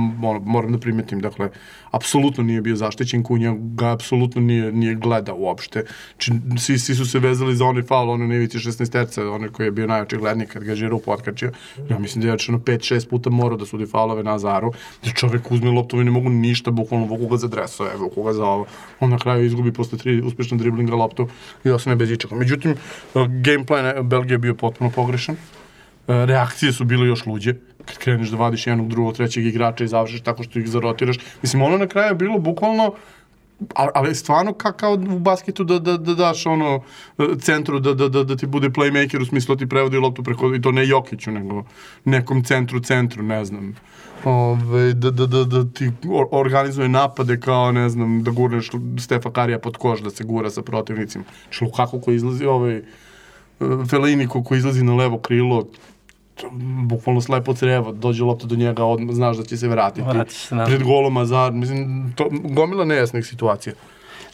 [0.45, 1.49] moram da primetim, dakle,
[1.91, 5.85] apsolutno nije bio zaštićen, Kunja ga apsolutno nije, nije gledao uopšte.
[6.17, 9.67] Či, svi, svi su se vezali za onaj faul, ono nevici 16 terca, onaj koji
[9.67, 11.51] je bio najočigledniji kad ga Žiru potkačio.
[11.89, 14.71] Ja mislim da je rečeno 5-6 puta morao da sudi faulove na Azaru,
[15.05, 18.33] da čovek uzme loptu i ne mogu ništa, bukvalno vuku ga za dresove, vuku ga
[18.33, 18.65] za ovo.
[18.99, 21.27] On na kraju izgubi posle tri uspešna driblinga loptu
[21.63, 22.35] i ostane bez ičega.
[22.35, 22.71] Međutim,
[23.13, 23.27] uh,
[23.63, 25.35] game plan uh, Belgije je bio potpuno pogrešan.
[26.07, 27.53] E, reakcije su bile još luđe
[27.85, 31.17] kad kreneš da vadiš jednog, drugog, trećeg igrača i završiš tako što ih zarotiraš.
[31.41, 32.93] Mislim, ono na kraju je bilo bukvalno
[33.75, 36.83] ali, ali stvarno ka, kao u basketu da, da, da daš ono
[37.17, 40.23] e, centru da, da, da, da ti bude playmaker u smislu da ti prevodi loptu
[40.23, 41.63] preko, i to ne Jokiću, nego
[42.05, 43.75] nekom centru, centru, ne znam.
[44.23, 49.31] Ove, da, da, da, da ti or- organizuje napade kao, ne znam, da gurneš Stefa
[49.31, 51.23] Karija pod koš, da se gura sa protivnicima.
[51.43, 52.81] Znači, Lukaku koji izlazi, ovaj,
[53.89, 55.65] Felini ko, ko izlazi na levo krilo,
[56.89, 60.01] bukvalno slepo crevo, dođe lopta do njega, odmah znaš da će se vratiti.
[60.01, 60.65] Vrati se, da.
[60.65, 63.73] Pred golom Azar, mislim, to, gomila nejasnih situacija.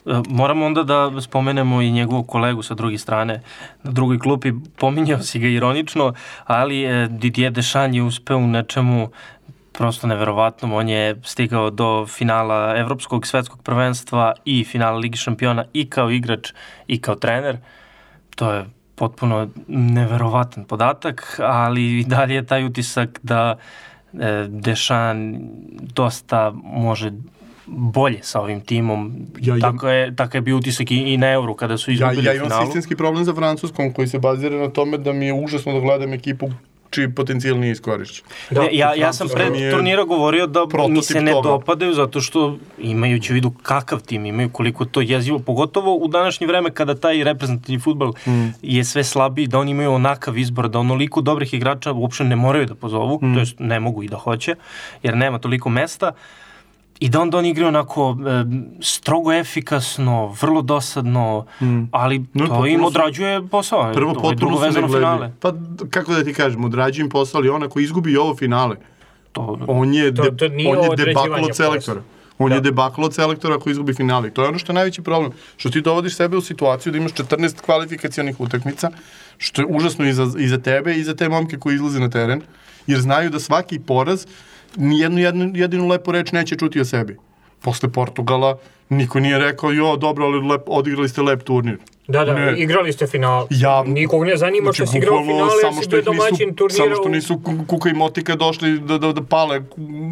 [0.05, 3.41] E, Moramo onda da spomenemo i njegovog kolegu sa druge strane
[3.83, 4.53] na drugoj klupi.
[4.77, 6.13] Pominjao si ga ironično,
[6.45, 9.09] ali e, Didier Deschamps je uspeo u nečemu
[9.71, 10.73] prosto neverovatnom.
[10.73, 16.51] On je stigao do finala Evropskog svetskog prvenstva i finala Ligi šampiona i kao igrač
[16.87, 17.57] i kao trener.
[18.35, 18.65] To je
[18.99, 23.57] potpuno neverovatan podatak, ali i dalje je taj utisak da
[24.13, 25.39] e, Deschamps
[25.93, 27.11] dosta može
[27.67, 29.11] bolje sa ovim timom.
[29.39, 31.95] Ja imam- tako, je, tako je bio utisak i, i na Euro kada su Ja,
[31.95, 32.65] izgubili ja imam finalu.
[32.65, 36.13] sistemski problem za Francuskom koji se bazira na tome da mi je užasno da gledam
[36.13, 36.49] ekipu
[36.89, 38.25] čiji potencijal nije iskorišćen.
[38.49, 40.59] Da, Ne, ja, ja sam pred turnira govorio da
[40.89, 41.49] mi se ne toga.
[41.49, 46.47] dopadaju zato što imajući u vidu kakav tim imaju, koliko to jezivo, pogotovo u današnje
[46.47, 48.47] vreme kada taj reprezentativni futbol Mm.
[48.61, 52.65] je sve slabiji, da oni imaju onakav izbor, da onoliko dobrih igrača uopšte ne moraju
[52.65, 53.33] da pozovu, Mm.
[53.33, 54.55] to jest ne mogu i da hoće,
[55.03, 56.11] jer nema toliko mesta.
[56.99, 58.43] I da onda oni igraju onako e,
[58.81, 61.45] strogo efikasno, vrlo dosadno,
[61.91, 62.27] ali Mm.
[62.33, 63.93] No, to im odrađuje posao.
[63.93, 65.31] Prvo potpuno su vezano finale.
[65.39, 65.53] Pa
[65.89, 68.75] kako da ti kažem, odrađujem im posao, ali on ako izgubi i ovo finale,
[69.31, 72.01] To, on je, To- de, to on je određivanje debakl od selektora.
[72.37, 72.55] On Da.
[72.55, 74.27] je debakl od selektora ako izgubi finale.
[74.27, 75.31] I To je ono što je najveći problem.
[75.57, 78.91] Što ti dovodiš sebe u situaciju da imaš 14 kvalifikacionih utakmica,
[79.37, 82.09] što je užasno i za, i za tebe i za te momke koji izlaze na
[82.09, 82.41] teren,
[82.87, 84.25] jer znaju da svaki poraz
[84.75, 87.17] nijednu jednu, jedinu lepu reč neće čuti o sebi.
[87.61, 88.57] Posle Portugala
[88.89, 91.77] niko nije rekao, jo, dobro, ali lep, odigrali ste lep turnir.
[92.07, 92.53] Da, da, Ne.
[92.57, 93.47] igrali ste final.
[93.49, 96.07] Ja- Nikog ne zanima što si igrao bukvalno, finale, jer samo si što bio ih
[96.07, 96.77] nisu, domaćin turnira.
[96.77, 99.61] samo što nisu Ku- Kuka i Motika došli da, da, da pale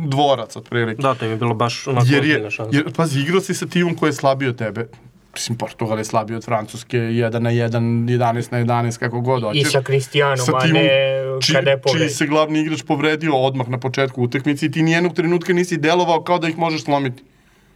[0.05, 1.01] dvorac, otprilike.
[1.01, 2.69] Da, to im je bilo baš onako jer je, šansa.
[2.73, 4.87] jer, pazi, igrao si sa timom koji je slabiji od tebe.
[5.37, 7.69] Mislim, Portugal je slabiji od Francuske, 1 na 1,
[8.07, 9.71] 11 na 11, kako god I hoćeš.
[9.71, 10.89] sa Cristianom, Sa a timom ne
[11.41, 12.09] či, kada je čiji povređen.
[12.09, 16.39] se glavni igrač povredio odmah na početku utakmice i ti nijednog trenutka nisi delovao kao
[16.39, 17.23] da ih možeš slomiti.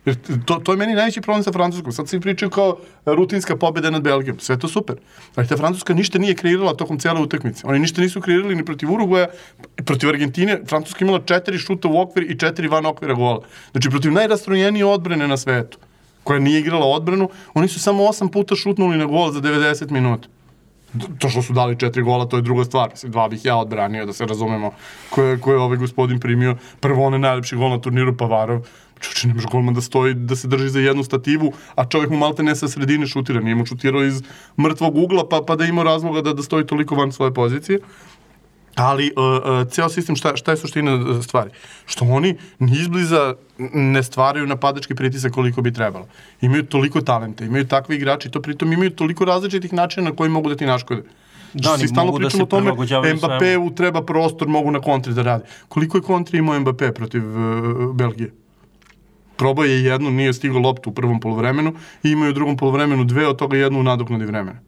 [0.06, 1.92] Jer to, to je meni najveći problem sa Francuskom.
[1.92, 4.40] Sad svi pričaju kao rutinska pobjeda nad Belgijom.
[4.40, 4.96] Sve to super.
[5.36, 7.68] Ali ta Francuska ništa nije kreirala tokom cele utakmice.
[7.68, 9.28] Oni ništa nisu kreirali ni protiv Uruguaja,
[9.86, 10.60] protiv Argentine.
[10.68, 13.42] Francuska imala četiri šuta u okvir i četiri van okvira gola.
[13.72, 15.78] Znači, protiv najrastrojenije odbrane na svetu,
[16.24, 20.28] koja nije igrala odbranu, oni su samo osam puta šutnuli na gol za 90 minuta.
[21.20, 22.90] To što su dali četiri gola, to je druga stvar.
[22.90, 24.72] Mislim, dva bih ja odbranio, da se razumemo,
[25.10, 26.58] ko je, ko je ovaj gospodin primio.
[26.80, 28.66] Prvo, on je najlepši gol na turniru, Pavarov.
[29.00, 32.44] Čuče, nemaš golman da stoji, da se drži za jednu stativu, a čovjek mu malte
[32.44, 33.40] ne sa sredine šutira.
[33.40, 34.22] Nije mu šutirao iz
[34.60, 37.80] mrtvog ugla, pa, pa da ima razloga da, da stoji toliko van svoje pozicije.
[38.76, 41.50] Ali uh, uh, ceo sistem, šta, šta je suština stvari?
[41.86, 43.36] Što oni ni izbliza
[43.74, 46.08] ne stvaraju napadački pritisak koliko bi trebalo.
[46.42, 50.30] Imaju toliko talenta, imaju takve igrače i to pritom imaju toliko različitih načina na koji
[50.30, 51.04] mogu da ti naškode.
[51.54, 55.22] Da, oni Svi stalno da pričamo o tome, Mbappéu treba prostor, mogu na kontri da
[55.22, 55.44] radi.
[55.68, 58.32] Koliko je kontri imao Mbappé protiv uh, Belgije?
[59.36, 63.04] Probao je jednu, nije stigao loptu u prvom polovremenu i imao je u drugom polovremenu
[63.04, 64.60] dve, od toga jednu u nadoknadi vremena.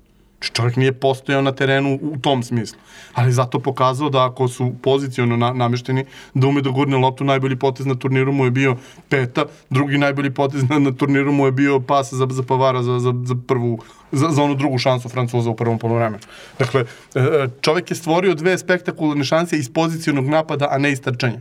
[0.52, 2.80] Čovjek nije postojao na terenu u tom smislu.
[3.14, 7.56] Ali zato pokazao da ako su poziciono na, namešteni, da ume da gurne loptu, najbolji
[7.56, 8.76] potez na turniru mu je bio
[9.10, 13.00] peta, drugi najbolji potez na, na turniru mu je bio pas za, za Pavara za,
[13.00, 13.80] za, za prvu,
[14.12, 16.24] za, za onu drugu šansu Francuza u prvom polovremenu.
[16.60, 16.86] Dakle,
[17.16, 21.40] e, čovjek je stvorio dve spektakularne šanse iz pozicionog napada, a ne iz trčanja.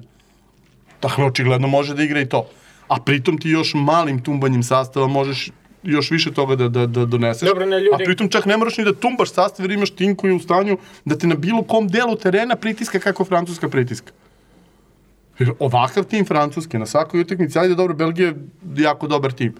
[1.02, 2.46] Dakle, očigledno može da igra i to.
[2.88, 5.50] A pritom ti još malim tumbanjem sastava možeš
[5.82, 7.48] još više toga da, da, da doneseš.
[7.48, 10.16] Dobro, ne, ljudi- A pritom čak ne moraš ni da tumbaš sastav jer imaš tim
[10.16, 14.12] koji je u stanju da te na bilo kom delu terena pritiska kako Francuska pritiska.
[15.38, 18.34] Jer ovakav tim Francuske na svakoj utakmici, ajde dobro, Belgija je
[18.76, 19.54] jako dobar tim.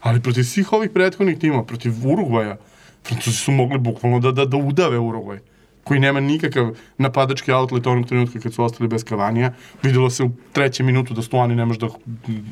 [0.00, 2.56] Ali protiv svih ovih prethodnih timova, protiv Urugvaja,
[3.04, 5.38] Francuzi su mogli bukvalno da, da, da udave Urugvaj
[5.84, 9.52] koji nema nikakav napadački outlet onog trenutka kad su ostali bez kavanija.
[9.82, 11.88] Videlo se u trećem minutu da Stuani ne može da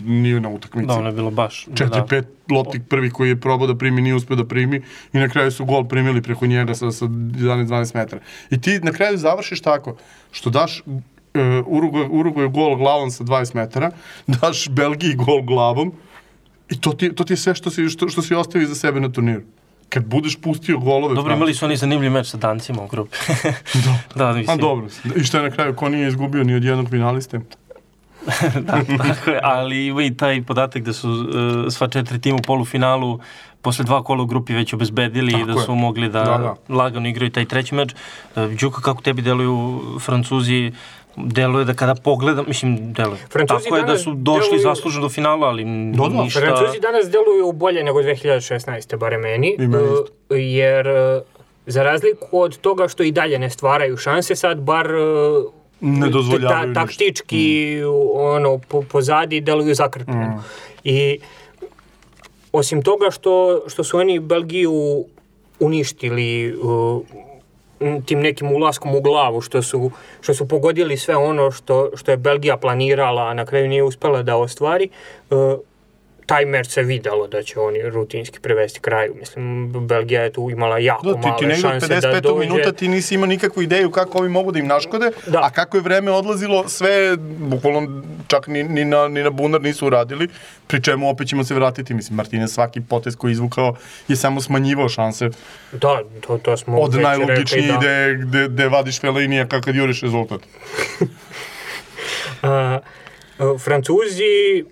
[0.05, 0.87] nije na utakmici.
[0.87, 1.66] Da, ono je bilo baš.
[1.74, 2.07] Četiri, da.
[2.07, 5.51] pet lopti prvi koji je probao da primi, nije uspio da primi i na kraju
[5.51, 8.22] su gol primili preko njega sa, sa 11-12 metara.
[8.51, 9.97] I ti na kraju završiš tako,
[10.30, 13.91] što daš uh, Urugvaj, Urugvaj gol glavom sa 20 metara,
[14.41, 15.93] daš Belgiji gol glavom
[16.70, 19.01] i to ti, to ti je sve što si, što, što si ostavio iza sebe
[19.01, 19.43] na turniru.
[19.93, 21.14] Kad budeš pustio golove...
[21.14, 23.16] Dobro, imali su oni zanimljiv meč sa dancima u grupi.
[24.14, 24.59] da, A mislim.
[24.59, 24.86] dobro.
[25.16, 27.40] I šta je na kraju, ko nije izgubio ni od jednog finaliste?
[28.66, 31.26] da, tako je, ali ima i taj podatak da su uh,
[31.72, 33.20] sva četiri tima u polufinalu
[33.62, 35.59] posle dva kola u grupi već obezbedili i Tako da je.
[35.66, 36.74] su mogli da, Da, da.
[36.74, 37.95] lagano igraju taj treći meč.
[38.36, 40.72] Uh, Đuka, kako tebi deluju Francuzi?
[41.17, 43.19] Deluje da kada pogledam, mislim, deluje.
[43.29, 46.23] Francuzi Tako je da su došli deluju- zasluženo do finala, ali Da, da.
[46.23, 46.41] ništa...
[46.41, 48.97] Francuzi danas deluju bolje nego 2016.
[48.97, 50.35] bare meni, I meni e, isto.
[50.35, 51.21] jer e,
[51.67, 54.91] za razliku od toga što i dalje ne stvaraju šanse, sad bar e,
[55.81, 56.81] Ne dozvoljavaju ništa.
[56.81, 57.77] taktički
[58.15, 60.27] ono po, pozadi deluju zakrpljeno.
[60.27, 60.43] Mm.
[60.85, 61.19] I
[62.53, 65.05] osim toga što, što su oni Belgiju
[65.61, 67.03] uništili uh,
[68.07, 72.16] tim nekim ulaskom u glavu, što su, što su pogodili sve ono što, što je
[72.16, 74.89] Belgija planirala, a na kraju nije uspela da ostvari,
[75.30, 75.39] uh,
[76.27, 79.14] taj meč se videlo da će oni rutinski prevesti kraju.
[79.14, 82.20] Mislim, Belgija je tu imala jako Da, ti, ti male negdje šanse da 55.
[82.20, 82.39] dođe.
[82.41, 85.41] minuta ti nisi imao nikakvu ideju kako ovi mogu da im naškode, Da.
[85.43, 89.87] a kako je vreme odlazilo, sve, bukvalno čak ni, ni, na, ni na bunar nisu
[89.87, 90.29] uradili,
[90.66, 91.95] pri čemu opet ćemo se vratiti.
[91.95, 93.77] Mislim, Martinez svaki potez koji je izvukao
[94.09, 95.31] je samo smanjivao šanse
[95.73, 97.79] Da, to, to smo od najlogičnije da.
[97.79, 100.41] gde, gde, gde vadiš Fellainija kad juriš rezultat.
[102.43, 102.79] A,
[103.59, 104.64] Francuzi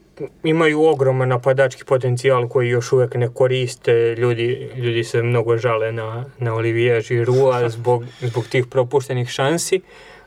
[0.45, 3.93] imaju ogroman napadački potencijal koji još uvek ne koriste.
[4.19, 4.47] Ljudi,
[4.77, 9.81] ljudi se mnogo žale na, na Olivier Giroua zbog, zbog tih propuštenih šansi.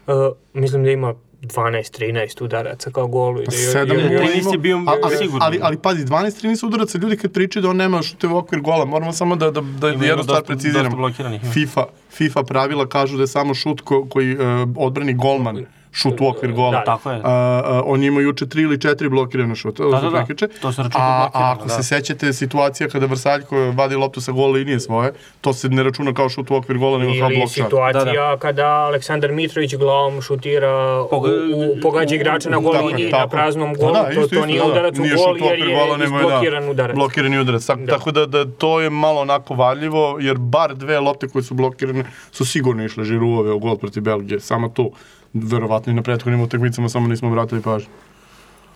[0.08, 1.14] A, mislim da ima
[1.44, 3.42] 12-13 udaraca kao golu.
[3.42, 5.40] i da je- Sedam je- je- gola 13 je bio A- ali, sigurno.
[5.42, 8.86] ali, ali pazi, 12-13 udaraca ljudi kad pričaju da on nema šute u okvir gola,
[8.86, 11.10] moramo samo da, da, da Ima- jednu stvar preciziramo.
[11.54, 14.40] FIFA, FIFA pravila kažu da je samo šut ko, koji uh,
[14.78, 16.72] odbrani golman šut u okvir gola.
[16.72, 17.22] Da, tako je.
[17.24, 19.84] A, a, on ima juče tri ili četiri blokirane šuta.
[19.84, 20.48] Da, da, da.
[20.62, 21.74] To se računa a, blokirano, a ako da.
[21.74, 26.14] se sećate situacija kada Vrsaljko vadi loptu sa gola linije svoje, to se ne računa
[26.14, 27.66] kao šut u okvir gola, nego kao blok šut.
[27.66, 32.86] situacija Da, kada Aleksandar Mitrović glavom šutira, u, Poga- u, pogađa igrača na gol Tako,
[32.86, 33.22] liniji tako.
[33.22, 34.72] na praznom Pa golu, da, to, isto, to isto, nije da, da.
[34.72, 36.96] udarac u Nije gol u jer okvir je gola, da, udarac.
[36.96, 37.66] Blokirani udarac.
[37.66, 41.54] Tak, Tako da, da to je malo onako varljivo, jer bar dve lopte koje su
[41.54, 44.40] blokirane su sigurno išle Žiruove u gol protiv Belgije.
[44.40, 44.90] Samo to.
[45.34, 47.90] Verovatno i na prethodnim utakmicama, samo nismo vratili pažnju.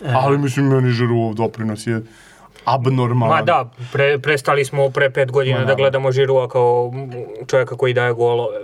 [0.01, 0.11] E.
[0.15, 2.01] Ali mislim, meni Žiruov doprinos je
[2.65, 3.35] abnormalan.
[3.35, 3.59] Ma da,
[3.91, 5.75] pre, prestali smo pre pet godina Ma da da.
[5.75, 6.93] gledamo Žirua kao
[7.47, 8.57] čovjeka koji daje golove.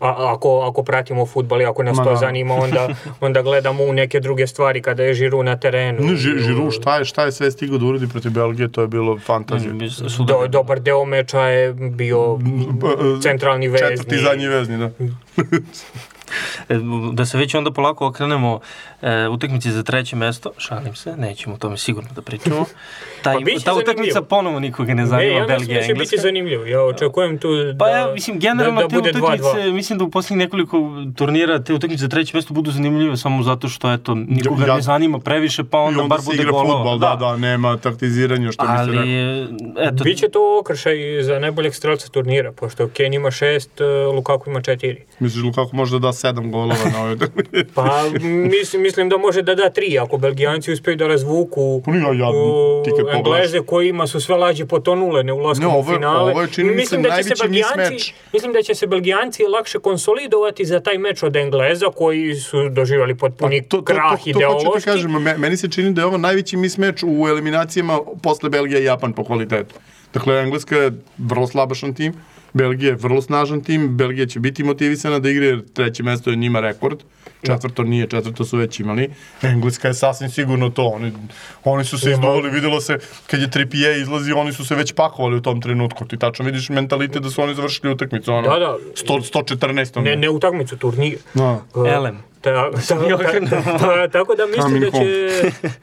[0.00, 2.16] A, ako, ako pratimo futbal i ako nas Ma to da.
[2.16, 2.88] zanima, onda,
[3.20, 6.00] onda gledamo u neke druge stvari kada je Žiru na terenu.
[6.00, 8.88] Ne, Ži- Žiru, šta je, šta je sve stigao da uradi protiv Belgije, to je
[8.88, 9.72] bilo fantazija.
[10.08, 12.38] Su Do, dobar deo meča je bio
[13.22, 13.88] centralni vezni.
[13.88, 14.90] Četvrti zadnji vezni, da.
[16.68, 16.74] E,
[17.12, 18.60] Da se već onda polako okrenemo
[19.02, 22.64] e, utakmici za treće mesto, šalim se, nećemo o tome sigurno da pričamo.
[23.24, 25.92] Taj, Pa ta utakmica ponovo nikoga ne Ne, zanima, ja mislim Belgija, da će biti
[25.92, 26.16] Engleska.
[26.18, 26.64] zanimljivo.
[26.66, 29.72] Ja očekujem tu da, Pa ja, mislim, generalno da, da te bude utakmice, 2-2.
[29.72, 30.78] mislim da u posljednjih nekoliko
[31.16, 34.80] turnira te utakmice za treće mesto budu zanimljive samo zato što, eto, nikoga Ja- ne
[34.82, 36.74] zanima previše, pa onda, onda bar se bude golova.
[36.74, 39.00] futbol, da, da, nema taktiziranja, što bi se rekao.
[39.00, 39.42] Ali,
[39.78, 44.62] eto, Biće to okršaj za najboljeg strelca turnira, pošto Ken ima šest, uh, Lukaku ima
[44.62, 45.04] četiri.
[45.18, 47.16] Misliš Lukaku može da da sedam golova na ovoj?
[47.74, 48.02] Pa
[48.50, 52.82] mislim, mislim da može da da tri, ako Belgijanci uspeju da razvuku Pa jadno, u,
[52.84, 53.14] ti kad.
[53.16, 56.30] Engleze kojima su sve lađe potonule ne ulaskom Ne, u ovo je- finale.
[56.30, 60.64] ovo je, čini mislim da će se Belgijanci, mislim da će se Belgijanci lakše konsolidovati
[60.64, 64.16] za taj meč od Engleza koji su doživjeli potpuni Pa to, to, krah to, to,
[64.16, 64.80] hoću ideološki.
[64.80, 68.80] ti kažem, me- meni se čini da je ovo najveći mismeč u eliminacijama posle Belgije
[68.80, 69.74] i Japan po kvalitetu.
[70.14, 72.12] Dakle, Engleska je vrlo slabašan tim,
[72.52, 76.36] Belgija je vrlo snažan tim, Belgija će biti motivisana da igra jer treće mesto je
[76.36, 76.98] njima rekord,
[77.42, 79.10] četvrto nije, četvrto su već imali.
[79.42, 81.12] Engleska je sasvim sigurno to, oni,
[81.64, 85.36] oni su se izduvali, videlo se kad je Trippier izlazi, oni su se već pakovali
[85.36, 88.76] u tom trenutku, ti tačno vidiš mentalitet da su oni završili utakmicu, ono, Da, da.
[89.06, 90.02] 100, 114.
[90.02, 91.18] Ne, ne utakmicu, turnir.
[91.34, 91.60] Da.
[91.74, 92.18] Uh, Elem.
[92.40, 92.96] Ta, ta,
[93.50, 95.30] ta, ta, tako da mislim da će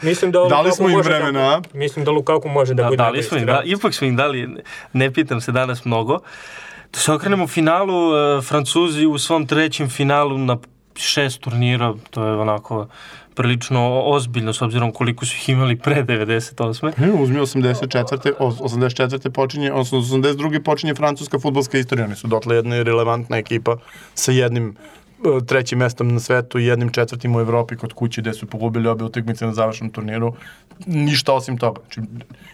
[0.02, 2.98] mislim da Dali smo im može vremena, da, mislim da Lukaku može da, Da, bude
[2.98, 3.80] dali smo im, da, strelac.
[3.80, 4.50] ipak smo im dali,
[4.94, 6.20] ne pitam se danas mnogo.
[6.94, 10.58] Da se okrenemo finalu, e, Francuzi u svom trećem finalu na
[10.98, 12.88] šest turnira, to je onako
[13.36, 16.92] prilično ozbiljno s obzirom koliko su ih imali pre 98.
[16.98, 18.32] Ne, uzmi 84.
[18.40, 19.30] os- 84.
[19.30, 20.64] počinje, odnosno 82.
[20.64, 22.06] počinje francuska futbolska istorija.
[22.06, 23.76] Oni su dotle jedna relevantna ekipa
[24.14, 24.76] sa jednim
[25.42, 28.88] e, trećim mestom na svetu i jednim četvrtim u Evropi kod kuće gde su pogubili
[28.88, 30.34] obe utakmice na završnom turniru.
[30.86, 31.82] Ništa osim toga.
[31.82, 32.02] Znači,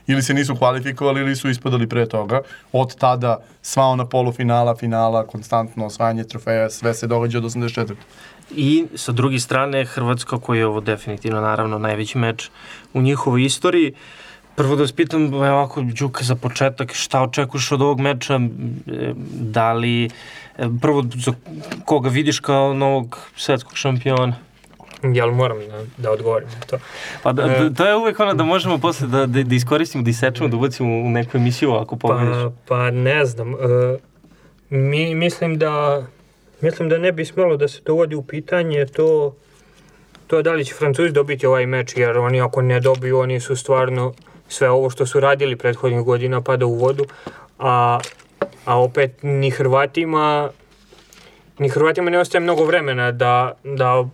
[0.08, 2.42] ili se nisu kvalifikovali ili su ispadali pre toga.
[2.72, 7.96] Od tada sva ona polufinala, finala, konstantno osvajanje trofeja, sve se događa od 84.
[8.52, 12.50] I sa druge strane Hrvatska koji je ovo definitivno naravno najveći meč
[12.94, 13.94] u njihovoj istoriji.
[14.56, 18.34] Prvo da vas pitam, ovako, Đuka, za početak, šta očekuješ od ovog meča?
[18.34, 20.10] E, Da li, e,
[20.82, 21.34] prvo, za
[21.86, 24.36] koga vidiš kao novog svetskog šampiona?
[25.04, 26.78] Jel moram da, da odgovorim na to?
[27.24, 30.10] Pa da, da, to je uvek ono da možemo posle da, da, da iskoristimo, da
[30.10, 32.44] isečemo, da ubacimo u neku emisiju ako pogledaš.
[32.44, 33.54] Pa, pa ne znam.
[33.54, 33.60] Uh,
[34.70, 36.04] mi, mislim da
[36.64, 39.36] mislim da ne bi smelo da se dovodi u pitanje to
[40.28, 43.56] to da li će Francuzi dobiti ovaj meč, jer oni ako ne dobiju, oni su
[43.56, 44.14] stvarno
[44.48, 47.06] sve ovo što su radili prethodnih godina pada u vodu,
[47.60, 48.00] a,
[48.66, 50.50] a opet ni Hrvatima
[51.58, 54.06] ni Hrvatima ne ostaje mnogo vremena da, da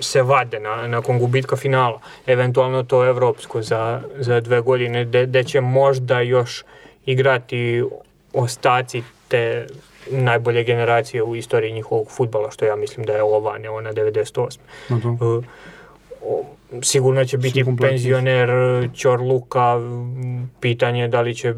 [0.00, 2.00] se vade na, nakon gubitka finala.
[2.26, 6.64] Eventualno to evropsko za, za dve godine, gde će možda još
[7.06, 7.82] igrati
[8.32, 9.66] ostaci te
[10.10, 14.58] najbolje generacije u istoriji njihovog futbala, što ja mislim da je ova, ne ona 98.
[14.88, 15.08] Na to.
[15.10, 15.44] Uh,
[16.82, 18.50] sigurno će biti penzioner
[18.94, 21.54] Ćorluka, m, pitanje je da li će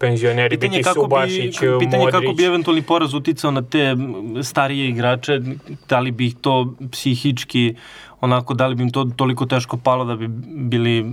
[0.00, 2.12] penzioneri Pitanje biti kako bi, Subašić, pitanje Modrić.
[2.14, 3.96] kako bi eventualni poraz uticao na te
[4.42, 5.40] starije igrače,
[5.88, 6.54] da li bi ih to
[6.92, 7.74] psihički
[8.20, 10.28] onako, da li bi im to toliko teško palo da bi
[10.68, 11.04] bili,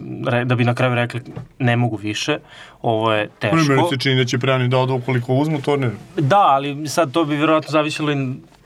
[0.46, 1.22] da bi na kraju rekli
[1.60, 2.38] ne mogu više,
[2.82, 3.90] ovo je Oni meni teško.
[3.90, 5.92] se čini da će Prejani da odu ukoliko uzmu turnir.
[6.18, 8.16] Da, ali sad to bi vjerojatno zavisilo i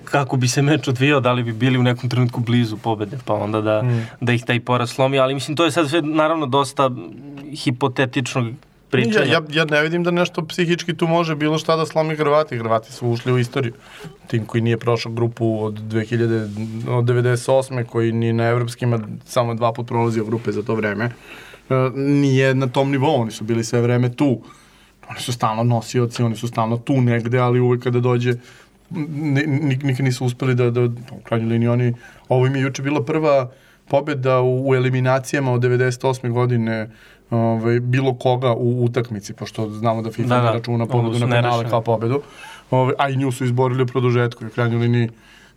[0.03, 3.33] kako bi se meč odvijao, da li bi bili u nekom trenutku blizu pobede, pa
[3.35, 4.07] onda da, Mm.
[4.21, 6.89] da ih taj poraz slomi, ali mislim to je sad sve naravno dosta
[7.55, 8.47] hipotetičnog
[8.91, 9.25] pričanja.
[9.25, 12.57] Ja, ja, ja ne vidim da nešto psihički tu može bilo šta da slomi Hrvati.
[12.57, 13.73] Hrvati su ušli u istoriju.
[14.27, 17.83] Tim koji nije prošao grupu od 2000, od 98.
[17.85, 21.05] koji ni na evropskima samo dva put prolazio grupe za to vreme.
[21.69, 24.41] e, Nije na tom nivou, oni su bili sve vreme tu.
[25.09, 28.33] Oni su stalno nosioci, oni su stalno tu negde, ali uvek kada dođe
[28.89, 31.93] nik, nikad nisu uspeli da, da, u krajnjoj liniji oni,
[32.29, 33.51] ovo im je juče bila prva
[33.87, 36.31] pobjeda u, u eliminacijama od 98.
[36.31, 36.89] godine
[37.31, 40.41] ovaj, bilo koga u utakmici, pošto znamo da FIFA da, da.
[40.41, 42.21] ne računa pobedu na penale kao pobedu,
[42.71, 45.09] ovaj, a i nju su izborili u produžetku i u krajnjoj liniji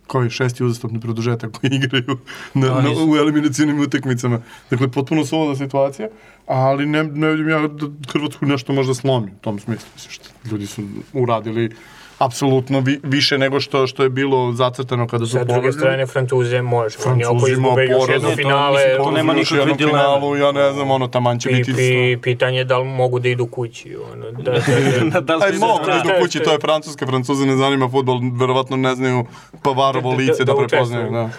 [0.07, 2.17] koji šesti uzastopni produžetak koji igraju
[2.53, 4.39] na, na, u eliminacijnim utakmicama.
[4.69, 6.07] Dakle, potpuno slobodna situacija,
[6.45, 9.87] ali ne, ne vidim ja da Hrvatsku nešto možda slomi u tom smislu.
[9.95, 11.75] Mislim, što ljudi su uradili
[12.17, 16.61] apsolutno vi, više nego što što je bilo zacrtano kada su Sa druge strane Francuze
[16.61, 16.97] može.
[16.97, 20.39] Francuzi Oni ako izgube još jedno finale, to, to nema nikakve dileme.
[20.39, 21.73] Ja ne znam, ono taman će biti.
[21.73, 23.97] Pi, pitanje je da li mogu da idu kući.
[24.13, 27.45] Ono, da, da, da, da, da Aj, mogu da idu kući, to je francuska, Francuze
[27.45, 29.25] ne zanima futbol, verovatno ne znaju
[29.61, 31.11] Pavarovo lice da, da, da prepoznaju.
[31.11, 31.29] Da.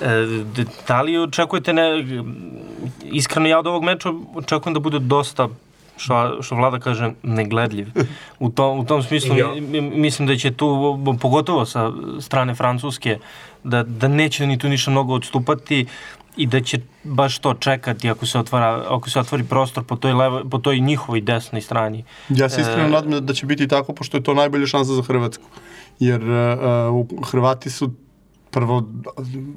[0.00, 0.26] E,
[0.88, 2.04] da li očekujete ne,
[3.04, 5.48] iskreno ja od ovog meča očekujem da bude dosta
[5.98, 7.88] što, što vlada kaže, negledljiv.
[8.38, 9.48] U tom, u tom smislu ja.
[9.80, 13.18] mislim da će tu, pogotovo sa strane Francuske,
[13.64, 15.86] da, da neće ni tu ništa mnogo odstupati
[16.36, 20.12] i da će baš to čekati ako se otvara ako se otvori prostor po toj
[20.12, 22.04] levo, po toj njihovoj desnoj strani.
[22.28, 25.02] Ja se iskreno e, nadam da će biti tako pošto je to najbolja šansa za
[25.02, 25.44] Hrvatsku.
[25.98, 27.90] Jer uh, Hrvati su
[28.50, 28.84] prvo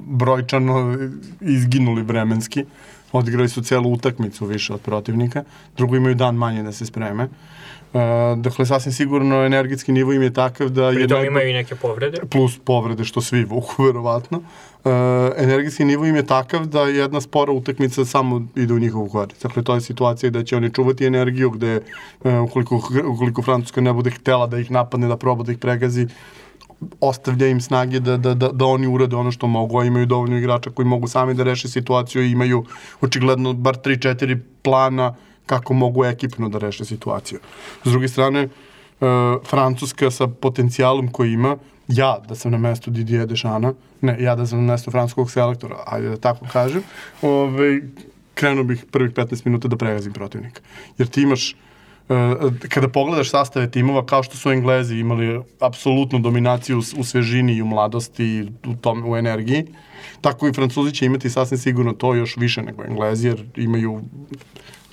[0.06, 0.98] brojčano
[1.40, 2.64] izginuli vremenski
[3.12, 5.44] odigrali su celu utakmicu više od protivnika,
[5.76, 7.28] drugo imaju dan manje da se spreme.
[7.92, 8.00] Uh,
[8.36, 10.94] dakle, sasvim sigurno energetski nivo im je takav da je...
[10.94, 12.20] Pritom imaju i neke povrede.
[12.30, 14.38] Plus povrede, što svi vuku, verovatno.
[14.38, 14.92] Uh,
[15.36, 19.42] energetski nivo im je takav da jedna spora utakmica samo ide u njihovu korist.
[19.42, 21.80] Dakle, to je situacija da će oni čuvati energiju, gde
[22.24, 26.08] uh, ukoliko, ukoliko Francuska ne bude htela da ih napadne, da proba da ih pregazi,
[27.00, 30.38] ostavlja im snage da, da, da, da oni urade ono što mogu, a imaju dovoljno
[30.38, 32.64] igrača koji mogu sami da reše situaciju i imaju
[33.00, 35.14] očigledno bar 3-4 plana
[35.46, 37.38] kako mogu ekipno da reše situaciju.
[37.84, 39.08] S druge strane, uh,
[39.46, 41.56] Francuska sa potencijalom koji ima,
[41.88, 45.76] ja da sam na mestu Didier Dešana, ne, ja da sam na mestu francuskog selektora,
[45.86, 46.82] ajde da tako kažem,
[47.22, 47.80] ovaj,
[48.34, 50.60] krenuo bih prvih 15 minuta da pregazim protivnika.
[50.98, 51.71] Jer ti imaš E,
[52.68, 57.66] kada pogledaš sastave timova, kao što su Englezi imali apsolutnu dominaciju u svežini i u
[57.66, 59.66] mladosti i u, tom, u energiji,
[60.20, 64.00] tako i Francuzi će imati sasvim sigurno to još više nego Englezi, jer imaju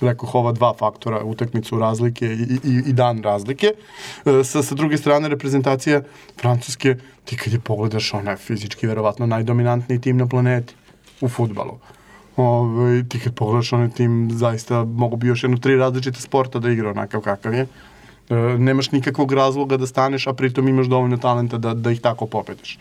[0.00, 3.66] rekao ova dva faktora, utakmicu razlike i, i, i dan razlike.
[4.24, 6.02] E, sa, sa druge strane, reprezentacija
[6.40, 10.74] Francuske, ti kad je pogledaš, ona je fizički verovatno najdominantniji tim na planeti
[11.20, 11.78] u futbalu.
[12.36, 16.58] Ove, ovaj, ti kad pogledaš onaj tim, zaista mogu bi još jedno tri različite sporta
[16.58, 17.66] da igra onakav kakav je.
[18.30, 22.26] E, nemaš nikakvog razloga da staneš, a pritom imaš dovoljno talenta da, da ih tako
[22.26, 22.78] pobediš.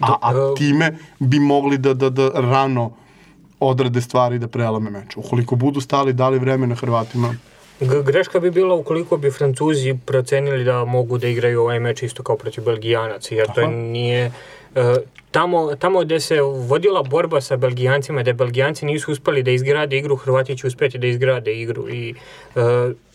[0.00, 2.90] A, a e, time bi mogli da, da, da rano
[3.60, 5.16] odrade stvari da prelame meč.
[5.16, 7.34] Ukoliko budu stali, dali vreme na Hrvatima,
[7.80, 12.36] Greška bi bila ukoliko bi Francuzi procenili da mogu da igraju ovaj meč isto kao
[12.36, 13.54] protiv Belgijanaca, jer Aha.
[13.54, 14.30] to nije
[14.74, 14.96] E,
[15.34, 20.16] tamo, tamo gde se vodila borba sa Belgijancima, da Belgijanci nisu uspeli da izgrade igru,
[20.16, 22.14] Hrvati će uspeti da izgrade igru i
[22.54, 22.62] uh,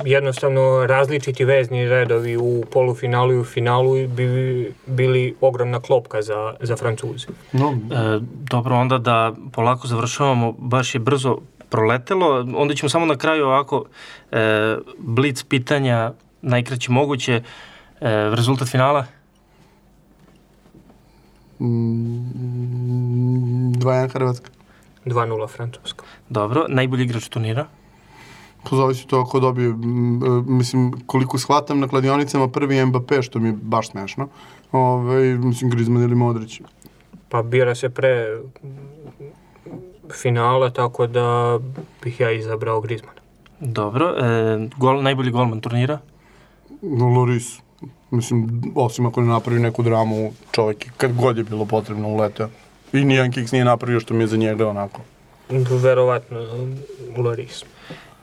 [0.06, 6.76] jednostavno različiti vezni redovi u polufinalu i u finalu bi bili ogromna klopka za, za
[6.76, 7.28] Francuze.
[7.52, 7.72] No.
[7.72, 8.20] E,
[8.52, 11.38] dobro, onda da polako završavamo, baš je brzo
[11.70, 13.86] proletelo, onda ćemo samo na kraju ovako
[14.32, 16.12] e, blic pitanja,
[16.42, 17.42] najkraće moguće, e,
[18.36, 19.06] rezultat finala?
[21.60, 24.50] 2-1 Hrvatska.
[25.06, 26.06] 2-0 Francuska.
[26.30, 27.66] Dobro, najbolji igrač turnira?
[28.70, 29.74] Pa zavisi to ako dobije,
[30.48, 34.28] mislim, koliko shvatam na kladionicama prvi Mbappé, što mi je baš smešno.
[34.72, 36.62] Ove, mislim, Griezmann ili Modrić.
[37.30, 38.38] Pa bira se pre
[40.14, 41.60] finala, tako da
[42.04, 43.18] bih ja izabrao Griezmann.
[43.60, 46.00] Dobro, e, gol, najbolji golman turnira?
[47.16, 47.60] Loris.
[48.12, 52.50] Mislim, osim ako ne napravi neku dramu, čovjek kad god je bilo potrebno uleteo.
[52.94, 55.02] I nijedan kiks nije napravio što mi je za njega onako.
[55.82, 56.38] Verovatno,
[57.18, 57.64] Loris.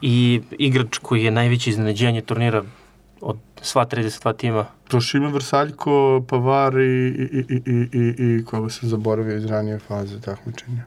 [0.01, 2.63] I igrač koji je najveće iznenađenje turnira
[3.21, 4.65] od sva 32 tima?
[4.87, 9.79] To Šime Vrsaljko, Pavar i, i, i, i, i, i koga se zaboravio iz ranije
[9.79, 10.83] faze takmičenja.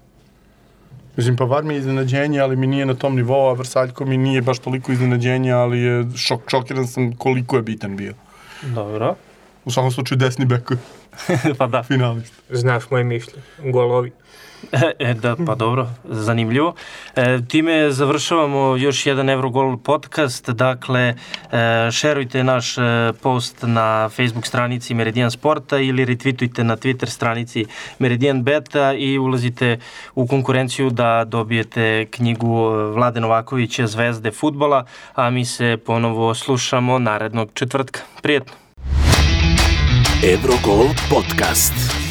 [1.16, 4.42] Mislim, Pavar mi je iznenađenje, ali mi nije na tom nivou, a Vrsaljko mi nije
[4.42, 8.14] baš toliko iznenađenja, ali je šok, šokiran sam koliko je bitan bio.
[8.62, 9.14] Dobro.
[9.64, 10.72] U svakom slučaju desni bek.
[11.58, 11.82] pa da.
[11.82, 12.36] Finalista.
[12.50, 13.42] Znaš moje mišljenje.
[13.58, 14.12] Golovi.
[14.72, 16.74] E, e, da, pa dobro, zanimljivo.
[17.16, 22.82] E, time završavamo još jedan Eurogol podcast, dakle, e, šerujte naš e,
[23.22, 27.64] post na Facebook stranici Meridian Sporta ili retweetujte na Twitter stranici
[27.98, 29.78] Meridian Beta i ulazite
[30.14, 34.84] u konkurenciju da dobijete knjigu Vlade Novakovića Zvezde futbola,
[35.14, 38.00] a mi se ponovo slušamo narednog četvrtka.
[38.22, 38.52] Prijetno!
[40.24, 42.09] Eurogol podcast.